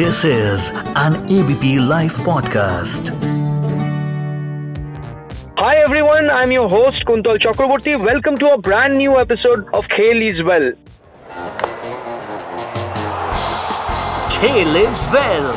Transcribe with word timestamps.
This 0.00 0.24
is 0.24 0.70
an 0.96 1.14
ABP 1.30 1.78
Life 1.78 2.14
podcast. 2.26 3.08
Hi 5.58 5.76
everyone, 5.76 6.30
I'm 6.30 6.50
your 6.50 6.70
host 6.70 7.04
Kuntal 7.04 7.36
Chakraborty. 7.36 8.02
Welcome 8.02 8.38
to 8.38 8.52
a 8.52 8.56
brand 8.56 8.96
new 8.96 9.18
episode 9.18 9.66
of 9.74 9.86
Khel 9.88 10.22
is 10.28 10.42
Well. 10.42 10.68
Kale 14.38 14.76
is 14.84 15.02
well. 15.16 15.50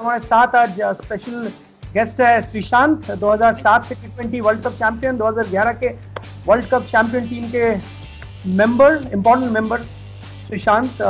हमारे 0.00 0.20
साथ 0.28 0.56
आज 0.62 0.80
special 1.02 1.50
guest 1.94 2.20
है 2.20 2.40
श्रीशांत 2.52 3.10
2007 3.24 3.88
के 3.88 3.94
T 3.94 4.08
twenty 4.08 4.40
world 4.48 4.64
cup 4.66 4.78
champion 4.78 5.18
2011 5.18 5.78
के 5.84 5.92
world 6.48 6.70
cup 6.70 6.86
champion 6.94 7.28
team 7.28 7.48
के 7.56 7.68
member 8.62 9.10
important 9.12 9.52
member 9.52 9.86
Sreesanth 10.46 11.00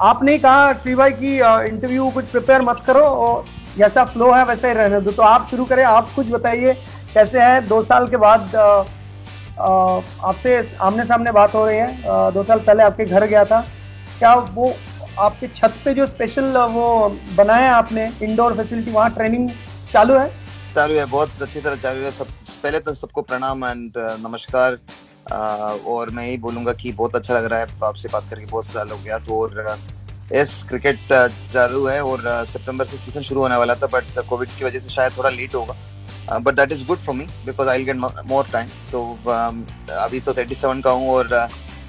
आपने 0.00 0.38
कहा 0.38 0.72
श्री 0.72 0.94
भाई 0.94 1.10
की 1.12 1.34
इंटरव्यू 1.36 2.10
कुछ 2.10 2.24
प्रिपेयर 2.26 2.62
मत 2.62 2.80
करो 2.86 3.00
और 3.00 3.44
जैसा 3.76 4.04
फ्लो 4.04 4.30
है 4.32 4.44
वैसा 4.44 4.68
ही 4.68 4.74
रहने 4.74 5.00
दो। 5.00 5.10
तो 5.10 5.22
आप 5.22 5.48
शुरू 5.50 5.64
करें, 5.64 5.82
आप 5.84 6.08
कुछ 6.14 6.26
बताइए 6.30 6.72
कैसे 7.14 7.40
है, 7.40 7.60
दो 7.66 7.82
साल 7.84 8.06
के 8.08 8.16
बाद 8.16 8.54
आपसे 9.58 10.76
आमने 10.80 11.04
सामने 11.04 11.32
बात 11.32 11.54
हो 11.54 11.64
रही 11.66 11.78
है। 11.78 12.32
दो 12.32 12.44
साल 12.44 12.58
पहले 12.60 12.82
आपके 12.82 13.04
घर 13.04 13.26
गया 13.26 13.44
था। 13.44 13.60
क्या 14.18 14.34
वो 14.34 14.72
आपके 15.18 15.48
छत 15.48 15.74
पे 15.84 15.94
जो 15.94 16.06
स्पेशल 16.06 16.56
वो 16.72 16.86
बनाया 17.36 17.74
आपने 17.76 18.10
इंडोर 18.22 18.56
फैसिलिटी 18.56 18.90
वहाँ 18.90 19.10
ट्रेनिंग 19.14 19.48
चालू 19.92 20.14
है? 20.14 20.28
चालू 20.74 20.94
है, 20.94 21.04
बहुत 21.06 21.42
अच्छी 21.42 21.60
तरह 21.60 21.76
चालू 21.76 22.02
है। 22.02 22.10
सब, 22.12 22.26
पहले 22.62 22.78
तो 22.80 22.94
सबको 22.94 23.22
प्रणाम 23.22 23.64
एंड 23.64 23.92
नमस्कार। 24.26 24.78
और 25.26 26.10
मैं 26.10 26.26
यही 26.26 26.36
बोलूँगा 26.38 26.72
कि 26.72 26.92
बहुत 26.92 27.16
अच्छा 27.16 27.34
लग 27.34 27.44
रहा 27.44 27.60
है 27.60 27.66
आपसे 27.84 28.08
बात 28.08 28.28
करके, 28.30 28.46
बहुत 28.46 28.66
साल 28.66 28.90
हो 28.90 28.96
गया। 28.96 29.18
तो 29.18 29.40
और 29.40 29.78
यस 30.30 30.62
क्रिकेट 30.68 30.98
चालू 31.52 31.84
है 31.86 32.02
और 32.04 32.22
सितंबर 32.46 32.84
से 32.86 32.96
सीज़न 32.96 33.22
शुरू 33.22 33.40
होने 33.40 33.56
वाला 33.56 33.74
था 33.74 33.86
बट 33.92 34.18
कोविड 34.28 34.48
की 34.48 34.64
वजह 34.64 34.80
से 34.80 34.88
शायद 34.90 35.16
थोड़ा 35.16 35.30
लेट 35.30 35.54
होगा। 35.54 36.38
But 36.38 36.54
that 36.54 36.72
is 36.72 36.84
good 36.86 36.98
for 36.98 37.14
me 37.14 37.26
because 37.46 37.68
I 37.68 37.84
get 37.84 37.96
more 37.96 38.46
time 38.52 38.68
तो 38.92 39.02
अभी 39.94 40.20
तो 40.20 40.34
थर्टी 40.34 40.54
सेवन 40.54 40.80
का 40.80 40.90
हूँ 40.90 41.10
और 41.12 41.28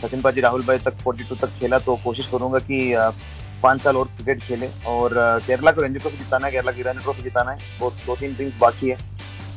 सचिन 0.03 0.21
पाजी, 0.21 0.41
राहुल 0.41 0.63
भाई 0.65 0.77
तक 0.79 0.97
फोर्टी 0.99 1.23
टू 1.23 1.35
तक 1.35 1.59
खेला 1.59 1.79
तो 1.79 1.95
कोशिश 2.03 2.27
करूँगा 2.27 2.59
कि 2.61 2.93
पाँच 3.63 3.81
साल 3.81 3.97
और 3.97 4.07
क्रिकेट 4.07 4.43
खेले। 4.43 4.69
और 4.87 5.13
केरला 5.47 5.71
को 5.71 5.81
रणजी 5.81 5.99
ट्रॉफी 5.99 6.17
जिताना 6.17 6.47
है, 6.47 6.51
केरला 6.53 6.71
की 6.71 6.81
रणजी 6.81 7.03
ट्रॉफी 7.03 7.23
जिताना 7.23 7.51
है 7.51 7.57
वो 7.79 7.89
दो 8.05 8.15
तीन 8.15 8.33
टीम्स 8.35 8.53
बाकी 8.61 8.89
है। 8.89 8.97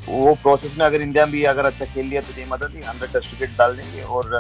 वो 0.08 0.34
प्रोसेस 0.42 0.77
में 0.78 0.84
अगर 0.86 1.00
इंडिया 1.02 1.24
भी 1.27 1.42
अगर 1.50 1.66
अच्छा 1.66 1.84
खेल 1.84 2.06
लिया 2.06 2.20
तो 2.20 2.38
ये 2.41 2.47
मदद 2.47 2.72
ही 2.74 2.83
हंड्रेड 2.86 3.12
टेस्ट 3.12 3.30
विकेट 3.33 3.56
डाल 3.58 3.77
देंगे 3.77 4.02
और 4.02 4.30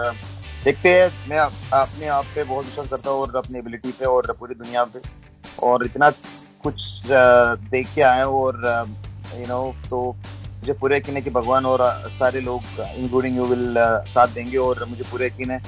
देखते 0.64 0.88
हैं, 0.88 1.10
मैं 1.28 1.38
अपने 1.38 2.06
आप 2.08 2.24
पे 2.34 2.44
बहुत 2.44 2.64
विश्वास 2.64 2.88
करता 2.88 3.10
हूँ 3.10 3.20
और 3.20 3.36
अपनी 3.36 3.58
एबिलिटी 3.58 3.92
पे 3.98 4.04
और 4.06 4.32
पूरी 4.40 4.54
दुनिया 4.54 4.84
पे 4.84 5.00
और 5.66 5.84
इतना 5.86 6.10
कुछ 6.64 7.02
देख 7.06 7.88
के 7.94 8.02
आए 8.02 8.22
और 8.22 8.60
यू 9.38 9.46
नो 9.46 9.74
तो 9.90 10.00
मुझे 10.12 10.72
पूरे 10.72 10.96
यकीन 10.96 11.14
है 11.16 11.22
कि 11.22 11.30
भगवान 11.30 11.66
और 11.66 11.80
सारे 12.18 12.40
लोग 12.40 12.80
इंक्लूडिंग 12.80 13.36
यू 13.36 13.44
विल 13.44 13.74
साथ 14.14 14.28
देंगे 14.34 14.56
और 14.58 14.84
मुझे 14.88 15.04
पूरे 15.10 15.26
यकीन 15.26 15.50
है 15.50 15.60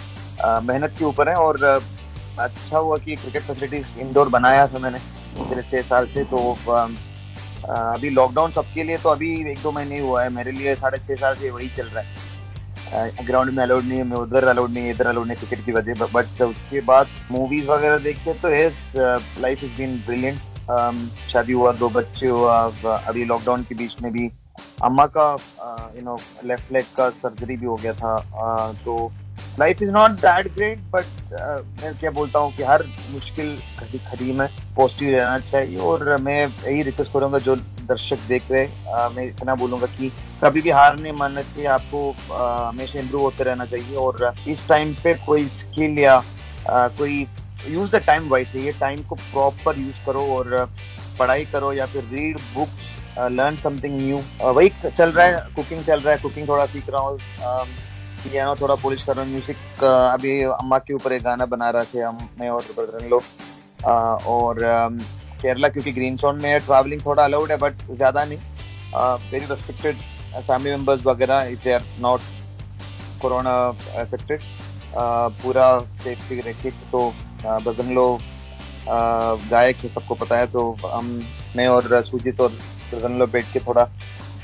मेहनत 0.62 0.94
के 0.98 1.04
ऊपर 1.04 1.28
है 1.28 1.34
और 1.36 1.62
अच्छा 1.64 2.78
हुआ 2.78 2.96
कि 2.96 3.16
क्रिकेट 3.16 3.42
फैसिलिटीज़ 3.42 3.98
इंडोर 3.98 4.28
बनाया 4.28 4.66
था 4.68 4.78
मैंने 4.78 4.98
पिछले 5.36 5.62
छः 5.62 5.82
साल 5.88 6.06
से 6.06 6.24
तो 6.24 6.56
अभी 7.68 8.10
लॉकडाउन 8.10 8.50
सबके 8.52 8.82
लिए 8.84 8.96
तो 8.96 9.08
अभी 9.08 9.32
एक 9.50 9.58
दो 9.62 9.72
महीने 9.72 9.98
हुआ 9.98 10.22
है। 10.22 10.28
मेरे 10.30 10.52
लिए 10.52 10.74
साढ़े 10.76 10.98
छः 10.98 11.14
साल 11.16 11.34
से 11.36 11.50
वही 11.50 11.68
चल 11.76 11.86
रहा 11.86 12.02
है। 12.02 13.24
ग्राउंड 13.26 13.50
में 13.50 13.62
अलाउड 13.62 13.84
नहीं 13.84 13.98
है 13.98 14.14
उधर 14.16 14.44
अलाउड 14.48 14.70
नहीं, 14.70 14.90
इधर 14.90 15.06
अलाउड 15.06 15.26
नहीं 15.26 15.36
क्रिकेट 15.36 15.64
की 15.64 15.72
वजह 15.72 16.06
बट 16.06 16.42
उसके 16.42 16.80
बाद 16.82 17.06
मूवीज़ 17.30 17.66
वगैरह 17.68 17.98
देखते 18.00 18.34
तो 18.34 18.48
yes 18.48 18.92
life 18.96 19.64
is 19.64 19.72
been 19.78 19.96
brilliant 20.06 20.40
शादी 21.30 21.52
हुआ, 21.52 21.72
दो 21.72 21.88
बच्चे 21.90 22.26
हुआ 22.28 22.58
अभी 22.86 23.24
लॉकडाउन 23.24 23.62
के 23.62 23.74
बीच 23.74 23.96
में 24.02 24.12
भी 24.12 24.30
अम्मा 24.84 25.06
का 25.16 25.30
यू 25.96 26.02
नो 26.04 26.16
लेफ़्ट 26.44 26.72
लेग 26.72 26.84
का 26.96 27.08
सर्जरी 27.12 27.56
भी 27.56 27.66
हो 27.66 27.74
गया 27.76 27.92
था। 27.94 28.16
तो 28.84 28.96
life 29.60 29.82
is 29.82 29.90
not 29.92 30.10
that 30.24 30.52
great 30.54 30.78
but 30.94 31.04
मैं 31.82 31.94
क्या 32.00 32.10
बोलता 32.10 32.38
हूँ 32.38 32.52
कि 32.56 32.62
हर 32.62 32.84
मुश्किल 33.10 33.56
घड़ी 33.80 33.98
खड़ी 34.08 34.32
में 34.32 34.46
पॉजिटिव 34.76 35.14
रहना 35.14 35.38
चाहिए 35.38 35.76
और 35.90 36.16
मैं 36.22 36.40
यही 36.46 36.82
रिक्वेस्ट 36.82 37.12
करूँगा 37.12 37.38
जो 37.46 37.56
दर्शक 37.56 38.18
देख 38.28 38.50
रहे 38.50 38.62
हैं। 38.62 39.08
मैं 39.14 39.24
इतना 39.26 39.54
बोलूँगा 39.54 39.86
कि 39.96 40.10
कभी 40.42 40.60
भी 40.60 40.70
हार 40.70 40.96
नहीं 40.98 41.12
मानना 41.12 41.42
चाहिए 41.42 41.68
आपको 41.68 42.10
हमेशा 42.30 42.98
इम्प्रूव 43.00 43.22
होते 43.22 43.44
रहना 43.44 43.64
चाहिए 43.66 43.96
और 43.96 44.32
इस 44.48 44.66
टाइम 44.68 44.94
पे 45.04 45.14
कोई 45.26 45.46
स्किल 45.48 45.98
या 45.98 46.22
आ, 46.70 46.86
कोई 46.88 47.26
यूज़ 47.68 47.90
द 47.90 48.00
टाइम 48.06 48.28
वाइज 48.28 48.52
ये 48.56 48.72
टाइम 48.80 49.02
को 49.08 49.14
प्रॉपर 49.14 49.78
यूज़ 49.78 50.00
करो 50.06 50.26
और 50.36 50.68
पढ़ाई 51.18 51.44
करो 51.52 51.72
या 51.72 51.86
फिर 51.86 52.04
read 52.12 52.38
books 52.54 52.98
learn 53.18 53.56
something 53.56 53.98
new 54.00 54.20
वही 54.52 54.70
चल 54.86 55.10
रहा 55.10 55.26
है 55.26 55.44
कुकिंग 55.56 55.84
चल 55.84 56.00
रहा 56.00 56.12
है 56.14 56.18
कुकिंग 56.22 56.48
थोड़ा 56.48 56.66
सीख 56.66 56.90
रहा 56.90 57.02
हूँ। 57.02 57.18
पियानो 58.30 58.54
थोड़ा 58.60 58.74
पॉलिश 58.82 59.02
कर 59.02 59.14
रहा 59.16 59.24
हूँ 59.24 59.32
म्यूज़िक 59.32 59.84
अभी 59.84 60.40
अम्मा 60.42 60.78
के 60.78 60.94
ऊपर 60.94 61.12
एक 61.12 61.22
गाना 61.22 61.46
बना 61.46 61.70
रहे 61.70 61.84
थे 61.94 62.00
हम, 62.02 62.28
मैं 62.38 62.48
और 62.50 62.64
ब्रदर 62.76 63.08
लोग 63.08 63.22
और 64.28 64.60
केरला 65.42 65.68
क्योंकि 65.68 65.92
ग्रीन 65.92 66.16
जोन 66.16 66.36
में 66.42 66.60
ट्रैवलिंग 66.60 67.00
थोड़ा 67.06 67.24
अलाउड 67.24 67.50
है 67.50 67.56
बट 67.58 67.74
ज़्यादा 67.90 68.24
नहीं। 68.24 68.38
वेरी 69.32 69.44
रेस्पेक्टेड 69.46 69.96
फैमिली 70.36 70.70
मेंबर्स 70.70 71.06
वगैरह 71.06 71.42
if 71.52 71.64
they 71.64 71.72
are 71.72 71.82
not 72.00 72.20
corona 73.22 73.56
affected 74.00 74.40
पूरा 75.42 75.68
सेफ्टी 76.02 76.40
रखी 76.40 76.70
तो 76.92 77.12
बजन 77.44 77.94
लोग 77.94 78.20
गायक 78.88 79.76
है, 79.76 79.88
सबको 79.88 80.14
पता 80.14 80.36
है 80.38 80.46
तो 80.46 80.70
हम, 80.84 81.06
मैं 81.56 81.66
और 81.68 82.02
सुजीत 82.04 82.40
और 82.40 82.52
बजन 82.94 83.18
लोग 83.18 83.30
बैठ 83.30 83.52
के 83.52 83.60
थोड़ा 83.60 83.88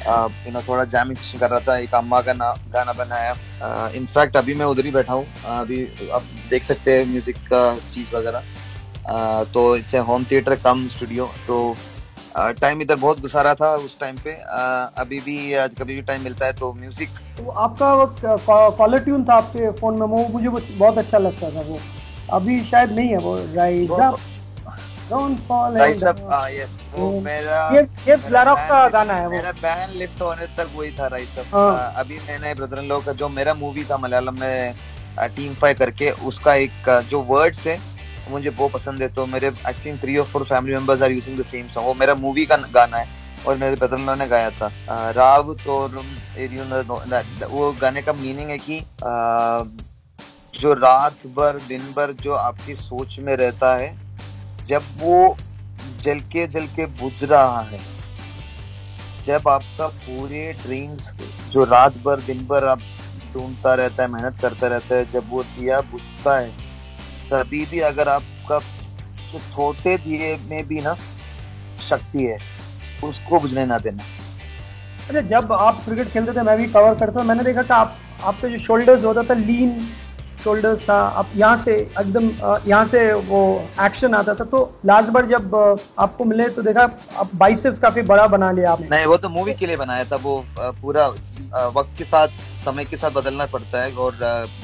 यू 0.08 0.52
नो 0.52 0.62
थोड़ा 0.62 0.84
जैमिंग 0.86 1.38
कर 1.40 1.50
रहा 1.50 1.60
था 1.60 1.76
एक 1.78 1.94
अम्मा 1.94 2.20
का 2.20 2.32
ना 2.32 2.52
गाना 2.72 2.92
बनाया। 2.94 3.90
इनफैक्ट 3.96 4.36
अभी 4.36 4.54
मैं 4.54 4.66
उधर 4.66 4.84
ही 4.84 4.90
बैठा 4.90 5.12
हूँ। 5.12 5.26
अभी 5.52 5.84
आप 6.14 6.22
देख 6.50 6.64
सकते 6.64 6.98
हैं 6.98 7.06
म्यूज़िक 7.06 7.36
का 7.52 7.62
चीज़ 7.94 8.14
वगैरह। 8.16 8.42
तो 9.54 9.64
it's 9.76 9.94
home 10.08 10.24
theatre 10.30 10.54
cum 10.64 10.86
studio 10.88 11.26
तो 11.46 11.56
टाइम 12.36 12.82
इधर 12.82 12.96
बहुत 12.96 13.20
गुजारा 13.20 13.54
था 13.54 13.74
उस 13.78 13.98
टाइम 14.00 14.16
पे। 14.24 14.32
अभी 15.00 15.20
भी 15.20 15.36
कभी 15.78 15.94
भी 15.94 16.02
टाइम 16.02 16.22
मिलता 16.24 16.46
है 16.46 16.52
तो 16.52 16.72
म्यूज़िक 16.74 17.08
तो 17.38 17.50
आपका 17.50 17.92
वो 17.94 18.06
कॉलर 18.76 18.98
ट्यून 19.04 19.24
था 19.24 19.34
आपके 19.34 19.70
फ़ोन 19.80 19.98
में 19.98 20.06
वो 20.06 20.26
मुझे 20.28 20.48
बहुत 20.48 20.98
अच्छा 20.98 21.18
लगता 21.18 21.50
था 21.50 21.60
वो। 21.68 21.78
अभी 22.32 22.62
शायद 22.64 22.92
नहीं 22.92 23.08
है 23.08 23.18
वो 23.18 23.36
rise 23.54 23.90
up 23.90 24.18
don't 25.12 25.38
fall 25.48 25.80
yes 25.80 26.78
वो 26.94 27.10
मेरा 27.20 27.68
ये 27.74 27.82
ये 28.08 28.16
का 28.26 28.88
गाना 28.88 29.14
है 29.14 29.26
वो। 29.26 29.32
मेरा 29.32 29.52
बैन 29.60 29.96
लिफ्ट 29.98 30.20
होने 30.22 30.46
तक 30.58 30.68
वही 30.76 30.90
था 30.98 31.06
राइज 31.06 31.38
अप 31.38 31.54
अभी 31.98 32.18
मैंने 32.28 32.54
ब्रदर 32.54 32.82
इन 32.82 32.88
लोग 32.88 33.04
का 33.04 33.12
जो 33.22 33.28
मेरा 33.28 33.54
मूवी 33.54 33.84
था 33.84 33.96
मलयालम 33.96 34.40
में 34.40 34.74
टीम 35.36 35.54
फाइव 35.54 35.76
करके 35.78 36.10
उसका 36.26 36.54
एक 36.56 36.88
जो 37.10 37.20
वर्ड्स 37.28 37.66
है 37.66 37.78
मुझे 38.30 38.50
वो 38.50 38.68
पसंद 38.68 39.02
है 39.02 39.08
तो 39.14 39.24
मेरे 39.26 39.50
आई 39.66 39.72
थिंक 39.84 40.00
थ्री 40.00 40.16
और 40.16 40.24
four 40.26 40.44
family 40.44 40.74
members 40.74 41.02
are 41.02 41.10
using 41.10 41.38
the 41.40 41.44
same 41.44 41.68
song 41.68 41.86
वो 41.86 41.94
मेरा 41.94 42.14
मूवी 42.14 42.44
का 42.46 42.56
गाना 42.74 42.96
है 42.96 43.08
और 43.46 43.56
मेरे 43.56 43.76
ब्रदर 43.76 43.98
इन 43.98 44.18
ने 44.18 44.26
गाया 44.28 44.50
था। 44.50 44.70
राव 45.10 45.54
तो 45.64 45.76
वो 47.48 47.72
गाने 47.80 48.02
का 48.02 48.12
मीनिंग 48.12 48.50
है 48.50 48.58
कि 48.58 48.80
जो 50.60 50.72
रात 50.74 51.26
भर 51.36 51.58
दिन 51.68 51.92
भर 51.96 52.12
जो 52.20 52.32
आपकी 52.34 52.74
सोच 52.74 53.18
में 53.20 53.34
रहता 53.36 53.74
है 53.74 53.90
जब 54.72 54.82
वो 54.98 55.36
जल 56.02 56.20
के 56.32 56.46
जल 56.46 56.66
के 56.66 56.84
बुझ 57.00 57.24
रहा 57.24 57.60
है, 57.60 57.80
जब 59.26 59.48
आपका 59.48 59.86
पूरे 59.86 60.52
ड्रीम्स 60.52 61.12
जो 61.50 61.64
रात 61.64 61.96
भर 61.96 62.20
दिन 62.20 62.38
भर 62.46 62.64
आप 62.64 62.80
ढूंढता 63.34 63.74
रहता 63.74 64.02
है, 64.02 64.08
मेहनत 64.10 64.40
करता 64.40 64.66
रहता 64.66 64.94
है, 64.94 65.12
जब 65.12 65.28
वो 65.30 65.42
दिया 65.42 65.80
बुझता 65.90 66.38
है, 66.38 66.48
तभी 67.30 67.64
भी 67.66 67.80
अगर 67.80 68.08
आपका 68.08 68.58
जो 69.32 69.38
छोटे 69.52 69.96
दिए 69.96 70.36
में 70.50 70.66
भी 70.68 70.80
ना 70.80 70.96
शक्ति 71.88 72.24
है, 72.24 72.38
उसको 73.04 73.40
बुझने 73.40 73.66
ना 73.66 73.78
देना। 73.78 74.02
अरे 75.10 75.22
जब 75.28 75.52
आप 75.52 75.84
क्रिकेट 75.84 76.12
खेलते 76.12 76.32
थे, 76.32 76.42
मैं 76.42 76.56
भी 76.58 76.66
कवर 76.66 76.94
करता 76.94 77.20
हूँ 77.20 77.28
मैंने 77.28 77.44
देखा 77.44 77.62
कि 77.62 77.72
आप, 77.74 77.96
आपके 78.24 78.48
जो 78.48 78.58
शोल्डर्स 78.58 79.04
होता 79.04 79.22
था 79.22 79.34
लीन 79.34 79.78
शोल्डर्स 80.44 80.80
था। 80.82 80.98
अब 81.08 81.30
यहाँ 81.36 81.56
से 81.56 81.74
एकदम 81.74 82.28
यहाँ 82.68 82.84
से 82.86 83.12
वो 83.12 83.42
एक्शन 83.82 84.14
आता 84.14 84.34
था। 84.34 84.44
तो 84.46 84.60
लास्ट 84.86 85.10
बार 85.12 85.26
जब 85.26 85.54
आपको 85.98 86.24
मिले 86.24 86.48
तो 86.50 86.62
देखा 86.62 86.82
अब 87.18 87.30
बाइसेप्स 87.36 87.78
काफ़ी 87.78 88.02
बड़ा 88.04 88.26
बना 88.28 88.50
लिया 88.52 88.72
आपने। 88.72 88.88
नहीं 88.88 89.06
वो 89.06 89.16
तो 89.16 89.28
मूवी 89.30 89.54
के 89.54 89.66
लिए 89.66 89.76
बनाया 89.76 90.04
था। 90.04 90.16
वो 90.18 90.44
पूरा 90.58 91.06
वक्त 91.70 91.98
के 91.98 92.04
साथ 92.04 92.28
समय 92.64 92.84
के 92.84 92.96
साथ 92.96 93.10
बदलना 93.12 93.46
पड़ता 93.46 93.82
है 93.82 93.92
और 93.94 94.18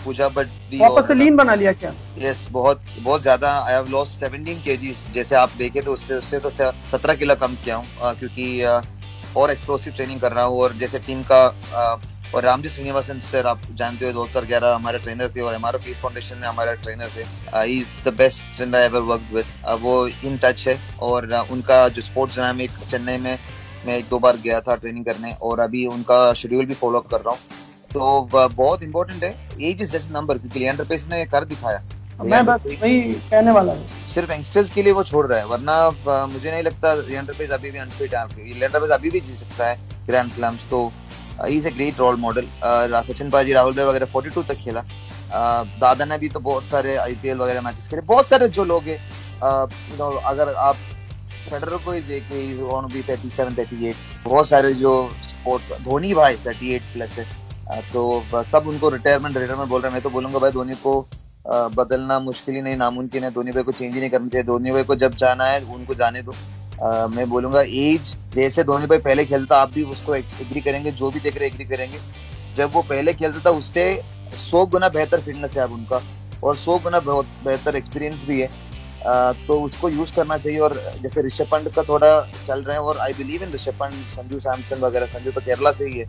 पूजा 0.05 0.29
बट 0.31 0.49
वापस 0.75 1.09
से 1.09 1.15
लीन 1.15 1.37
बना 1.37 1.55
लिया 1.55 1.73
क्या? 1.73 1.93
यस 2.19 2.49
बहुत 2.53 2.81
बहुत 3.01 3.23
ज़्यादा। 3.23 3.51
आई 3.59 3.73
हैव 3.73 3.89
लॉस्ट 3.91 4.21
17 4.21 4.63
केजीज 4.65 5.05
जैसे 5.15 5.35
आप 5.37 5.51
देखे 5.59 5.83
तो 5.83 5.93
उससे 5.93 6.15
उससे 6.17 6.39
तो 6.39 6.51
17 6.51 7.17
किलो 7.19 7.35
कम 7.37 7.57
किया 7.65 7.77
हूँ। 7.77 8.15
क्योंकि 8.15 8.63
और 9.37 9.51
एक्सप्लोसिव 9.51 9.93
ट्रेनिंग 9.93 10.21
कर 10.21 10.33
रहा 10.33 10.45
हूँ 10.45 10.61
और 10.61 10.73
जैसे 10.75 10.99
टीम 10.99 11.23
का 11.23 11.47
और 12.35 12.45
रामजी 12.45 12.69
श्रीनिवासन 12.69 13.21
सर 13.23 13.47
आप 13.47 13.61
जानते 13.75 14.07
हो 14.07 14.13
दो 14.13 14.25
हज़ार 14.25 14.45
ग्यारह 14.47 14.75
हमारे 14.75 14.99
ट्रेनर 14.99 15.29
थे 15.37 15.41
और 15.41 15.55
हमारे 15.55 15.79
पीस 15.85 15.97
फाउंडेशन 15.99 16.39
में 16.39 16.47
हमारे 16.49 16.75
ट्रेनर 16.77 17.11
थे। 17.17 17.23
He 17.57 17.79
is 17.79 17.95
the 18.05 18.15
best 18.15 18.43
trainer 18.57 18.81
ever 18.81 19.01
work 19.03 19.29
with 19.33 19.47
वो 19.83 20.07
इन 20.09 20.39
टच 20.45 20.67
है 20.69 20.79
और 21.03 21.31
uh, 21.31 21.51
उनका 21.53 21.89
जो 21.89 22.03
स्पोर्ट्स 22.03 22.37
डायनामिक 22.37 22.71
चेन्नई 22.91 23.17
में 23.19 23.39
मैं 23.87 23.97
एक 23.99 24.09
दो 24.11 24.19
बार 24.19 24.37
गया 24.45 24.61
था 24.61 24.75
ट्रेनिंग 24.77 25.05
करने 25.05 25.33
और 25.43 25.61
अभी 25.61 25.87
उनका 25.89 26.33
शेड्यूल 26.35 26.67
भी 26.67 26.75
फॉलो 26.75 27.01
कर 27.03 27.21
रहा 27.21 27.31
हूँ। 27.31 27.39
तो 27.93 28.29
uh, 28.29 28.53
बहुत 28.53 28.83
इंपॉर्टेंट 28.83 29.23
है। 29.25 29.35
एज 29.63 29.83
इज़ 29.83 29.93
जस्ट 29.93 30.11
नंबर 30.13 30.39
क्योंकि 30.39 30.59
लियांडर 30.59 30.85
पेस 30.85 31.07
ने 31.11 31.25
कर 31.27 31.45
दिखाया। 31.45 31.83
मैं 32.21 32.45
बस 32.47 32.61
वही 32.67 33.01
कहने 33.31 33.51
वाला 33.53 33.73
हूँ। 33.73 33.89
सिर्फ़ 34.15 34.33
यंगस्टर्स 34.33 34.71
के 34.71 34.83
लिए 34.83 34.93
वो 34.93 35.05
छोड़ 35.05 35.27
रहा 35.27 35.39
है 35.39 35.47
वरना 35.47 35.77
uh, 35.91 36.33
मुझे 36.33 36.51
नहीं 36.51 36.63
लगता 36.63 36.95
लियांडर 36.95 37.35
पेस 37.39 37.51
अभी 37.51 37.71
भी 37.71 37.79
अनफिट 37.79 38.15
है। 38.15 38.27
लियांडर 38.37 38.81
पेस 38.81 38.91
अभी 38.91 39.11
भी 39.11 39.21
जी 39.21 39.37
सकता 39.37 39.67
है 39.67 39.79
ग्रैंड 40.07 40.33
स्लैम्स 40.33 40.67
तो 40.71 40.87
he 40.87 41.08
is 41.47 41.67
a 41.69 41.71
great 41.71 41.99
role 41.99 42.17
model 42.17 42.47
Sachin 43.09 43.31
paaji 43.31 43.53
Rahul 43.53 43.75
भाई 43.75 43.85
वगैरह 43.85 44.07
42 44.13 44.47
तक 44.49 44.55
खेला. 44.65 44.85
Uh, 45.29 45.81
दादा 45.81 46.05
ने 46.05 46.19
भी 46.19 46.29
तो 46.29 46.41
बहुत 46.41 46.69
सारे 46.69 46.97
आईपीएल 46.97 47.39
वगैरह 47.39 47.61
मैचेस 47.63 47.89
खेले. 47.89 48.03
बहुत 48.03 48.27
सारे 48.27 48.49
जो 48.49 48.65
लोग 48.65 48.85
हैं 48.85 49.01
नो 49.99 50.11
अगर 50.31 50.53
आप 50.55 50.77
फेडरर 51.51 51.77
को 51.85 51.93
ही 51.93 52.01
देखे 52.01 52.41
इज़ 52.45 52.61
ऑन 52.63 52.87
बी 52.93 53.03
37 53.03 53.59
38 53.59 53.95
बहुत 54.25 54.49
सारे 54.49 54.73
जो 54.75 54.93
स्पोर्ट्स 55.29 55.81
धोनी 55.85 56.15
भाई 56.15 56.37
38 56.37 56.93
प्लस 56.93 57.19
है. 57.19 57.27
Uh, 57.73 57.83
तो 57.93 58.23
सब 58.53 58.69
उनको 58.69 58.89
रिटायरमेंट 58.89 59.37
रिटायरमेंट 59.37 59.69
बोल 59.69 59.81
रहे 59.81 59.91
हैं. 59.91 59.95
मैं 59.95 60.03
तो 60.03 60.11
बोलूँगा 60.11 60.39
भाई 60.39 60.51
धोनी 60.51 60.75
को 60.87 60.95
uh, 61.53 61.75
बदलना 61.75 62.19
मुश्किल 62.21 62.55
ही 62.55 62.63
नहीं 62.63 62.77
नामुमकिन 62.77 63.25
है. 63.25 63.31
धोनी 63.31 63.53
भाई 63.53 63.63
को 63.63 63.73
चेंज 63.73 63.95
ही 63.95 64.01
नहीं 64.01 64.11
करना 64.11 64.29
चाहिए. 64.29 64.47
धोनी 64.47 64.71
भाई 64.71 64.85
को 64.85 64.97
जब 64.97 65.17
जाना 65.17 65.45
है 65.45 65.61
उनको 65.75 65.95
जाने 65.95 66.23
दो. 66.23 66.35
मैं 66.83 67.29
बोलूँगा 67.31 67.61
एज 67.61 68.15
जैसे 68.35 68.65
धोनी 68.65 68.87
भाई 68.87 68.99
पहले 69.01 69.25
खेलता, 69.25 69.57
आप 69.57 69.73
भी 69.73 69.83
उसको 69.85 70.15
एग्री 70.15 70.61
करेंगे, 70.61 70.91
जो 70.93 71.11
भी 71.11 71.21
देख 71.21 71.37
रहे 71.37 71.47
एग्री 71.47 71.65
करेंगे। 71.65 71.99
जब 72.57 72.73
वो 72.73 72.83
पहले 72.85 73.13
खेलता 73.15 73.41
था 73.47 73.51
उससे 73.57 73.85
सौ 74.41 74.65
गुना 74.67 74.89
बेहतर 74.89 75.21
फिटनेस 75.21 75.57
है 75.57 75.63
अब 75.63 75.73
उनका, 75.73 76.01
और 76.43 76.57
सौ 76.57 76.79
गुना 76.79 77.01
बहुत 77.01 77.27
बेहतर 77.45 77.77
एक्सपीरियंस 77.77 78.23
भी 78.27 78.41
है। 78.41 78.51
तो 79.47 79.61
उसको 79.63 79.89
यूज़ 79.89 80.15
करना 80.15 80.39
चाहिए, 80.39 80.59
और 80.59 80.75
जैसे 81.03 81.23
ऋषभ 81.23 81.49
पंत 81.51 81.73
का 81.75 81.83
थोड़ा 81.83 82.21
चल 82.47 82.63
रहे 82.63 82.77
हैं, 82.77 82.83
और 82.83 82.99
I 82.99 83.13
believe 83.15 83.43
in 83.43 83.53
Rishabh 83.53 83.75
Pant, 83.81 83.95
Sanju 84.15 84.41
Samson 84.41 84.81
वगैरह, 84.81 85.07
संजू 85.09 85.31
तो 85.31 85.41
केरला 85.41 85.73
से 85.73 85.89
ही 85.89 85.99
है, 85.99 86.07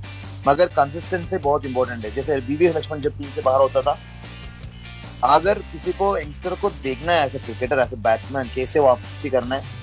मगर 0.48 0.68
कंसिस्टेंसी 0.76 1.38
बहुत 1.40 1.66
इंपॉर्टेंट 1.66 2.06
है। 2.06 2.14
जैसे 2.16 2.40
बीवी 2.42 2.68
लक्ष्मण 2.70 3.02
जब 3.02 3.18
टीम 3.18 3.30
से 3.36 3.42
बाहर 3.42 3.62
होता 3.62 3.82
था, 3.82 3.98
अगर 5.26 5.60
किसी 5.72 5.92
को 5.92 6.18
यंगस्टर 6.18 6.56
को 6.62 6.70
देखना 6.84 7.14
है 7.14 7.26
एज 7.26 7.36
क्रिकेटर 7.36 7.80
एज 7.80 7.94
बैट्समैन 8.00 8.50
कैसे 8.56 8.80
वापसी 8.80 9.30
करना 9.30 9.56
है 9.56 9.78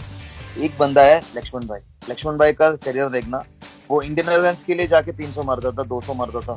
एक 0.64 0.78
बंदा 0.78 1.02
है 1.02 1.20
लक्ष्मण 1.36 1.66
भाई। 1.66 1.80
लक्ष्मण 2.10 2.36
भाई 2.36 2.52
का 2.52 2.70
करियर 2.70 3.08
देखना। 3.08 3.42
वो 3.90 4.02
इंडियन 4.02 4.28
एयरलाइंस 4.28 4.64
के 4.64 4.74
लिए 4.74 4.86
जाके 4.86 5.12
300 5.12 5.44
मारता 5.44 5.70
था 5.70 5.88
200 5.88 6.16
मारता 6.16 6.40
था 6.40 6.54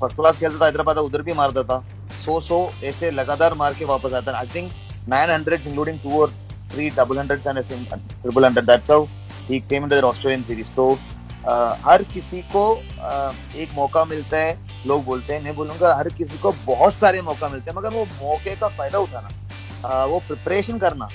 फ़र्स्ट 0.00 0.16
क्लास 0.16 0.38
खेलता 0.38 0.60
था 0.60 0.64
हैदराबाद 0.64 0.98
उधर 0.98 1.22
भी 1.22 1.32
मारता 1.32 1.62
था 1.62 1.84
सो 2.24 2.40
सो 2.40 2.58
ऐसे 2.84 3.10
लगातार 3.10 3.54
मार 3.54 3.74
के 3.74 3.84
वापस 3.84 4.12
आता 4.12 4.38
I 4.38 4.46
think 4.46 4.72
nine 5.08 5.30
hundred 5.30 5.66
including 5.66 5.98
two 5.98 6.20
और 6.20 6.32
three 6.72 6.90
double 6.90 7.18
hundred 7.18 7.42
triple 7.42 8.44
hundred 8.44 8.64
that's 8.64 8.90
how 8.90 9.04
he 9.48 9.60
came 9.60 9.84
in 9.84 10.00
Australian 10.00 10.42
series 10.42 10.70
तो 10.70 10.98
uh, 11.44 11.76
हर 11.84 12.02
किसी 12.02 12.40
को 12.56 12.64
uh, 12.74 13.56
एक 13.56 13.74
मौका 13.74 14.04
मिलता 14.04 14.36
है 14.36 14.58
लोग 14.86 15.04
बोलते 15.04 15.32
हैं 15.32 15.42
मैं 15.42 15.54
बोलूँगा 15.56 15.94
हर 15.94 16.08
किसी 16.08 16.38
को 16.38 16.52
बहुत 16.66 16.94
सारे 16.94 17.22
मौका 17.22 17.48
मिलते 17.48 17.70
हैं 17.70 17.78
मगर 17.78 17.94
वो 17.94 18.04
मौके 18.04 18.56
का 18.56 18.68
फ़ायदा 18.68 18.98
उठाना 18.98 19.28
uh, 19.28 20.10
वो 20.10 20.18
प्रिपरेशन 20.18 20.78
करना 20.78 21.08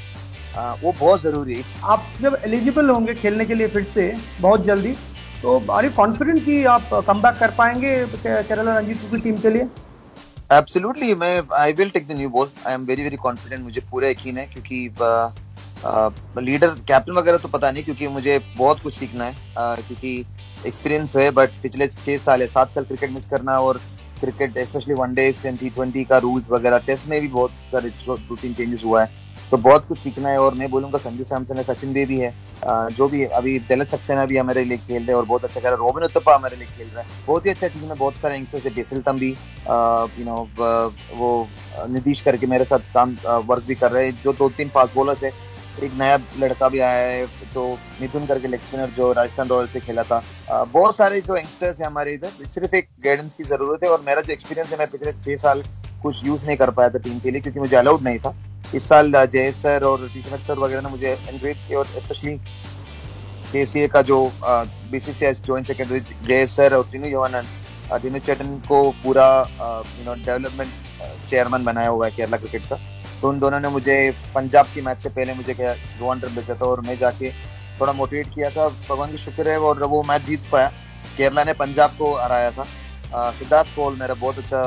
वो 0.58 0.92
बहुत 0.92 1.22
ज़रूरी 1.22 1.56
है। 1.56 1.64
आप 1.84 2.06
जब 2.22 2.38
एलिजिबल 2.46 2.90
होंगे 2.90 3.14
खेलने 3.16 3.46
के 3.46 3.54
लिए 3.54 3.68
फिर 3.68 3.84
से 3.88 4.14
बहुत 4.42 4.64
जल्दी 4.66 4.96
तो 5.42 5.60
आर 5.72 5.86
यू 5.86 5.92
कॉन्फिडेंट 5.96 6.44
कि 6.46 6.64
आप 6.68 6.90
कम 7.08 7.22
कर 7.32 7.52
पाएँगे 7.58 7.94
केरला 8.18 8.78
रणजी 8.78 8.94
ट्रॉफी 8.94 9.18
टीम 9.22 9.36
के 9.38 9.50
लिए? 9.50 9.68
एब्सोल्युटली 10.52 11.14
मैं 11.16 11.42
I 11.56 11.74
will 11.74 11.90
take 11.90 12.08
the 12.08 12.18
new 12.18 12.30
ball 12.30 12.50
I 12.68 12.74
am 12.74 12.86
very 12.86 13.04
very 13.04 13.18
confident 13.18 13.64
मुझे 13.64 13.82
पूरा 13.92 14.08
यकीन 14.08 14.38
है 14.38 14.46
क्योंकि 14.46 14.86
लीडर 16.42 16.68
कैप्टन 16.88 17.14
वगैरह 17.14 17.38
तो 17.38 17.48
पता 17.48 17.72
नहीं 17.72 17.84
क्योंकि 17.84 18.08
मुझे 18.08 18.40
बहुत 18.58 18.80
कुछ 18.80 18.94
सीखना 18.94 19.26
है। 19.26 19.32
uh, 19.32 19.88
क्योंकि 19.88 20.26
एक्सपीरियंस 20.68 21.16
है 21.16 21.30
बट 21.32 21.50
पिछले 21.64 21.88
छह 21.88 22.18
साल 22.18 22.42
है 22.42 22.48
सात 22.48 22.74
साल 22.76 22.84
क्रिकेट 22.84 23.12
मिस 23.12 23.26
करना 23.26 23.58
और 23.60 23.80
cricket 24.22 24.58
specially 24.60 24.94
one day 24.94 25.32
twenty 25.32 25.70
twenty 25.70 26.04
का 26.04 26.18
रूल्स 26.18 26.50
वगैरह 26.50 26.78
टेस्ट 26.88 27.08
में 27.08 27.20
भी 27.22 27.28
बहुत 27.30 27.52
सारे 27.72 27.90
दो 27.90 28.36
तीन 28.36 28.54
चेंजेस 28.54 28.84
हुआ 28.86 29.02
है। 29.04 29.28
तो 29.52 29.58
बहुत 29.58 29.88
कुछ 29.88 30.00
सीखना 30.00 30.30
है 30.30 30.40
और 30.40 30.54
मैं 30.54 30.70
बोलूँगा 30.72 30.98
संजू 31.00 31.24
सैमसन 31.24 31.58
है, 31.58 31.64
सचिन 31.64 31.94
देवी 31.94 32.18
है 32.18 32.34
जो 32.92 33.08
भी 33.10 33.24
अभी 33.26 33.58
दलत 33.70 33.90
सक्सेना 33.90 34.26
भी 34.26 34.38
हमारे 34.38 34.64
लिए 34.64 34.78
खेल 34.78 34.98
रहे 34.98 35.08
हैं 35.08 35.16
और 35.16 35.26
बहुत 35.26 35.46
अच्छा 35.46 35.60
कर 35.60 35.66
रहा 35.66 35.72
है। 35.72 35.78
रोबिन 35.80 36.04
उत्तपा 36.04 36.36
हमारे 36.36 36.56
लिए 36.58 36.68
खेल 36.68 36.88
रहा 36.88 37.02
है। 37.02 37.26
बहुत 37.28 37.46
ही 37.46 37.52
अच्छा 37.52 37.68
टीम 37.68 37.84
है, 37.84 37.96
बहुत 37.96 38.16
सारे 38.22 38.36
यंगस्टर्स 38.36 38.66
है, 38.66 38.74
बेसिल 38.76 39.02
तम 39.02 39.20
भी 39.20 39.30
यू 39.30 40.26
नो 40.26 40.48
वो 41.18 41.48
नीतीश 41.90 42.22
करके 42.22 42.48
मेरे 42.48 42.66
साथ 42.66 42.94
काम 42.94 43.16
वर्क 43.48 43.64
भी 43.68 43.76
कर 43.76 43.92
रहे 43.92 44.06
हैं। 44.06 44.20
जो 44.24 44.34
दो 44.34 44.50
तीन 44.58 44.70
फास्ट 44.70 44.96
बॉलर्स 44.96 45.24
है 45.24 45.32
एक 45.84 45.94
नया 46.00 46.18
लड़का 46.40 46.70
भी 46.70 46.80
आया 46.80 47.08
है 47.08 47.26
तो 47.54 47.68
मिथुन 48.02 48.26
करके 48.28 48.48
लेग 48.48 48.60
स्पिनर 48.62 48.90
जो 48.98 49.12
राजस्थान 49.14 49.48
रॉयल 49.48 49.68
से 49.68 49.80
खेला 49.80 50.04
था। 50.04 50.24
बहुत 50.50 50.96
सारे 50.96 51.22
जो 51.22 51.38
यंगस्टर्स 51.38 51.80
है 51.80 51.86
हमारे 51.86 52.14
इधर 52.14 52.48
सिर्फ़ 52.50 52.76
एक 52.76 52.88
गाइडेंस 53.06 53.36
की 53.36 53.44
ज़रूरत 53.44 53.84
है 53.84 53.90
और 53.90 54.04
मेरा 54.06 54.22
जो 54.22 54.34
एक्सपीरियंस 54.34 54.72
है, 54.72 54.78
मैं 54.80 54.88
पिछले 54.88 55.12
छह 55.14 55.42
साल 55.42 55.64
कुछ 56.04 56.26
यूज़ 56.26 56.46
नहीं 56.46 56.58
कर 56.58 56.70
पाया 56.72 56.90
था 56.90 56.98
टीम 57.00 57.20
के 57.20 57.32
लिए 57.32 57.42
क्योंकि 57.42 57.60
मुझे 57.60 57.76
अलाउड 57.78 58.02
नहीं 58.04 58.20
था। 58.20 58.36
इस 58.76 58.90
साल 58.90 59.12
जय 59.12 59.52
सर 59.54 59.84
और 59.84 60.08
टीचर 60.14 60.38
सर 60.48 60.60
वगैरह 60.60 60.82
ने 60.82 60.90
मुझे 60.90 61.08
एनकरेज 61.08 61.62
किया 61.62 61.80
और 61.80 61.86
स्पेशली 61.88 62.36
के 63.52 63.66
सी 63.66 63.80
ए 63.80 63.88
का 63.88 64.02
जो 64.04 64.20
B 64.92 65.00
C 65.00 65.14
C 65.14 65.26
S 65.26 65.44
joint 65.44 65.68
secretary 65.68 66.00
Jay 66.28 66.46
sir 66.48 66.74
और 66.76 66.88
टीनू 66.92 67.08
योहानन 67.08 67.48
टीनू 68.02 68.20
चटन 68.20 68.56
को 68.68 68.90
पूरा 69.04 69.28
यू 69.52 70.06
नो 70.06 70.14
डेवलपमेंट 70.16 71.28
चेयरमैन 71.30 71.64
बनाया 71.64 71.90
हुआ 71.90 72.06
है 72.06 72.12
केरला 72.16 72.38
क्रिकेट 72.38 72.66
का। 72.70 72.76
तो 73.22 73.30
उन 73.30 73.40
दोनों 73.40 73.60
ने 73.60 73.70
मुझे 73.70 73.96
पंजाब 74.36 74.66
की 74.74 74.82
मैच 74.82 75.00
से 75.00 75.10
पहले 75.10 75.34
मुझे 75.34 75.54
क्या, 75.54 75.74
दो 75.74 76.14
रन 76.14 76.20
भेजा 76.36 76.56
था 76.56 76.66
और 76.66 76.82
मैं 76.82 76.98
जाके 76.98 77.32
थोड़ा 77.80 77.94
मोटिवेट 77.94 78.28
किया 78.36 78.50
था। 78.50 78.68
भगवान 78.90 79.12
की 79.12 79.18
शुक्र 79.18 79.50
है 79.50 79.60
और 79.60 79.84
वो 79.86 80.02
मैच 80.04 80.22
जीत 80.24 80.44
पाया, 80.52 80.68
केरला 81.18 81.44
ने 81.44 81.54
पंजाब 81.56 81.92
को 81.98 82.14
हराया 82.16 82.52
था। 82.52 83.32
सिद्धार्थ 83.34 83.76
कोल 83.76 83.96
मेरा 84.00 84.14
बहुत 84.16 84.38
अच्छा 84.38 84.64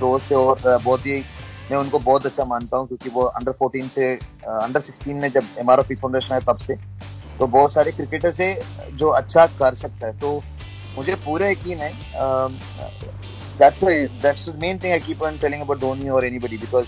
दोस्त 0.00 0.30
है 0.32 0.36
और 0.38 0.58
बहुत 0.84 1.06
ही, 1.06 1.18
मैं 1.70 1.78
उनको 1.78 1.98
बहुत 2.00 2.26
अच्छा 2.26 2.44
मानता 2.44 2.76
हूँ 2.76 2.86
क्योंकि 2.88 3.10
वो 3.10 3.22
अंडर 3.22 3.52
फोर्टीन 3.58 3.88
से 3.88 4.12
अंडर 4.44 4.80
सिक्सटीन 4.80 5.16
में 5.16 5.28
जब 5.30 5.44
एम 5.58 5.70
आर 5.70 5.82
फाउंडेशन 5.84 6.34
है 6.34 6.40
तब 6.40 6.58
से। 6.58 6.76
तो 7.38 7.46
बहुत 7.48 7.72
सारे 7.72 7.92
क्रिकेटर 7.92 8.30
से 8.32 8.46
जो 8.92 9.08
अच्छा 9.10 9.46
कर 9.58 9.74
सकता 9.74 10.06
है। 10.06 10.18
तो 10.18 10.42
मुझे 10.96 11.14
पूरा 11.24 11.48
यकीन 11.48 11.78
है 11.78 11.92
that's 13.58 13.84
that's 13.84 14.48
main 14.56 14.78
thing 14.78 14.92
I 14.92 15.00
keep 15.00 15.22
on 15.22 15.38
telling 15.38 15.62
about 15.62 15.80
Dhoni 15.80 16.08
और 16.08 16.24
anybody 16.24 16.58
because 16.58 16.86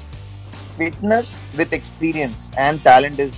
fitness 0.79 1.41
with 1.57 1.73
experience 1.75 2.51
and 2.59 2.81
talent 2.85 3.21
is 3.21 3.37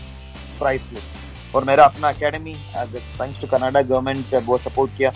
priceless 0.59 1.11
और 1.55 1.65
मेरा 1.65 1.85
अपना 1.85 2.09
academy 2.09 2.55
thanks 2.77 3.41
to 3.41 3.47
Canada 3.47 3.83
government 3.83 4.35
बहुत 4.35 4.61
सपोर्ट 4.61 4.97
किया। 4.97 5.13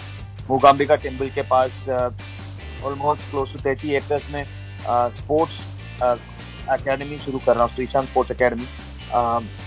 मूगाम्बिका 0.50 0.96
टेंपल 0.96 1.30
के 1.30 1.42
पास 1.50 1.88
almost 1.88 3.30
close 3.30 3.52
to 3.52 3.58
thirty 3.66 3.94
acres 3.96 4.30
में 4.30 4.44
sports 5.16 5.66
academy 6.70 7.18
शुरू 7.18 7.38
कर 7.46 7.54
रहा 7.54 7.64
हूँ 7.64 7.74
श्रीचांद 7.74 8.06
स्पोर्ट्स 8.08 8.32
अकेडमी 8.32 8.66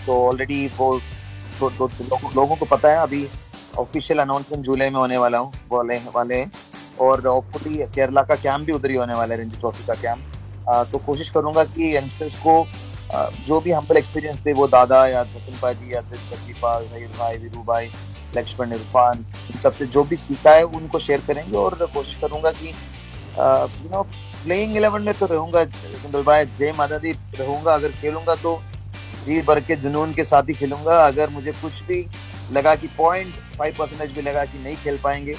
तो 0.05 0.21
ऑलरेडी 0.27 0.65
वो 0.77 0.99
तो, 1.59 1.69
तो, 1.69 1.87
तो 1.87 2.03
लोगों, 2.03 2.31
लोगों 2.35 2.55
को 2.55 2.65
पता 2.65 2.89
है 2.89 2.97
अभी 2.97 3.27
ऑफिशियल 3.77 4.19
अनाउंसमेंट 4.19 4.63
जुलाई 4.65 4.89
में 4.89 4.99
होने 4.99 5.17
वाला 5.17 5.37
हूँ 5.37 5.51
वाले 5.71 5.97
वाले 6.15 6.35
हैं। 6.35 6.51
और 7.01 7.25
होपफुली 7.27 7.77
केरला 7.95 8.21
का 8.23 8.35
कैंप 8.37 8.65
भी 8.65 8.71
उधर 8.71 8.89
ही 8.89 8.95
होने 8.95 9.13
वाला 9.13 9.35
है 9.35 9.41
रणजी 9.41 9.57
ट्रॉफी 9.57 9.85
का 9.87 9.93
कैंप 10.01 10.34
तो 10.67 10.97
कोशिश 10.99 11.29
करूँगा 11.29 11.63
कि 11.65 11.95
यंगस्टर्स 11.95 12.35
को 12.45 12.65
जो 13.47 13.59
भी 13.61 13.71
हमपल 13.71 13.97
एक्सपीरियंस 13.97 14.37
थे, 14.45 14.53
वो 14.53 14.67
दादा 14.67 15.05
या 15.07 15.23
सचिन 15.23 15.57
पाजी 15.61 15.93
या 15.93 16.01
तकलीफा 16.01 16.79
भाई, 16.79 17.37
वीरू 17.37 17.63
भाई, 17.63 17.89
लक्ष्मण, 18.37 18.73
इरफान, 18.73 19.25
इन 19.51 19.59
सबसे 19.61 19.85
जो 19.87 20.03
भी 20.03 20.15
सीखा 20.17 20.51
है, 20.51 20.63
उनको 20.63 20.99
शेयर 20.99 21.21
करेंगे 21.27 21.57
और 21.57 21.75
कोशिश 21.93 22.15
करूँगा 22.21 22.51
कि 22.51 22.69
यू 22.69 23.89
नो 23.91 24.01
प्लेइंग 24.03 24.75
इलेवन 24.77 25.01
में 25.01 25.13
तो 25.13 25.25
रहूँगा 25.25 25.63
भाई, 26.13 26.45
जय 26.45 26.71
माता 26.77 26.97
दी, 26.97 27.11
रहूँगा, 27.39 27.73
अगर 27.73 27.91
खेलूँगा 27.91 28.35
तो 28.35 28.61
जी 29.25 29.41
भर 29.41 29.59
के 29.59 29.75
जुनून 29.75 30.13
के 30.13 30.23
साथ 30.23 30.49
ही 30.49 30.53
खेलूँगा, 30.53 31.05
अगर 31.07 31.29
मुझे 31.29 31.51
कुछ 31.51 31.83
भी 31.83 32.05
लगा 32.53 32.75
कि 32.75 32.87
पॉइंट 32.97 33.33
फाइव 33.57 33.75
परसेंटेज 33.79 34.11
भी 34.11 34.21
लगा 34.21 34.45
कि 34.45 34.59
नहीं 34.63 34.75
खेल 34.77 34.97
पाएँगे 35.03 35.35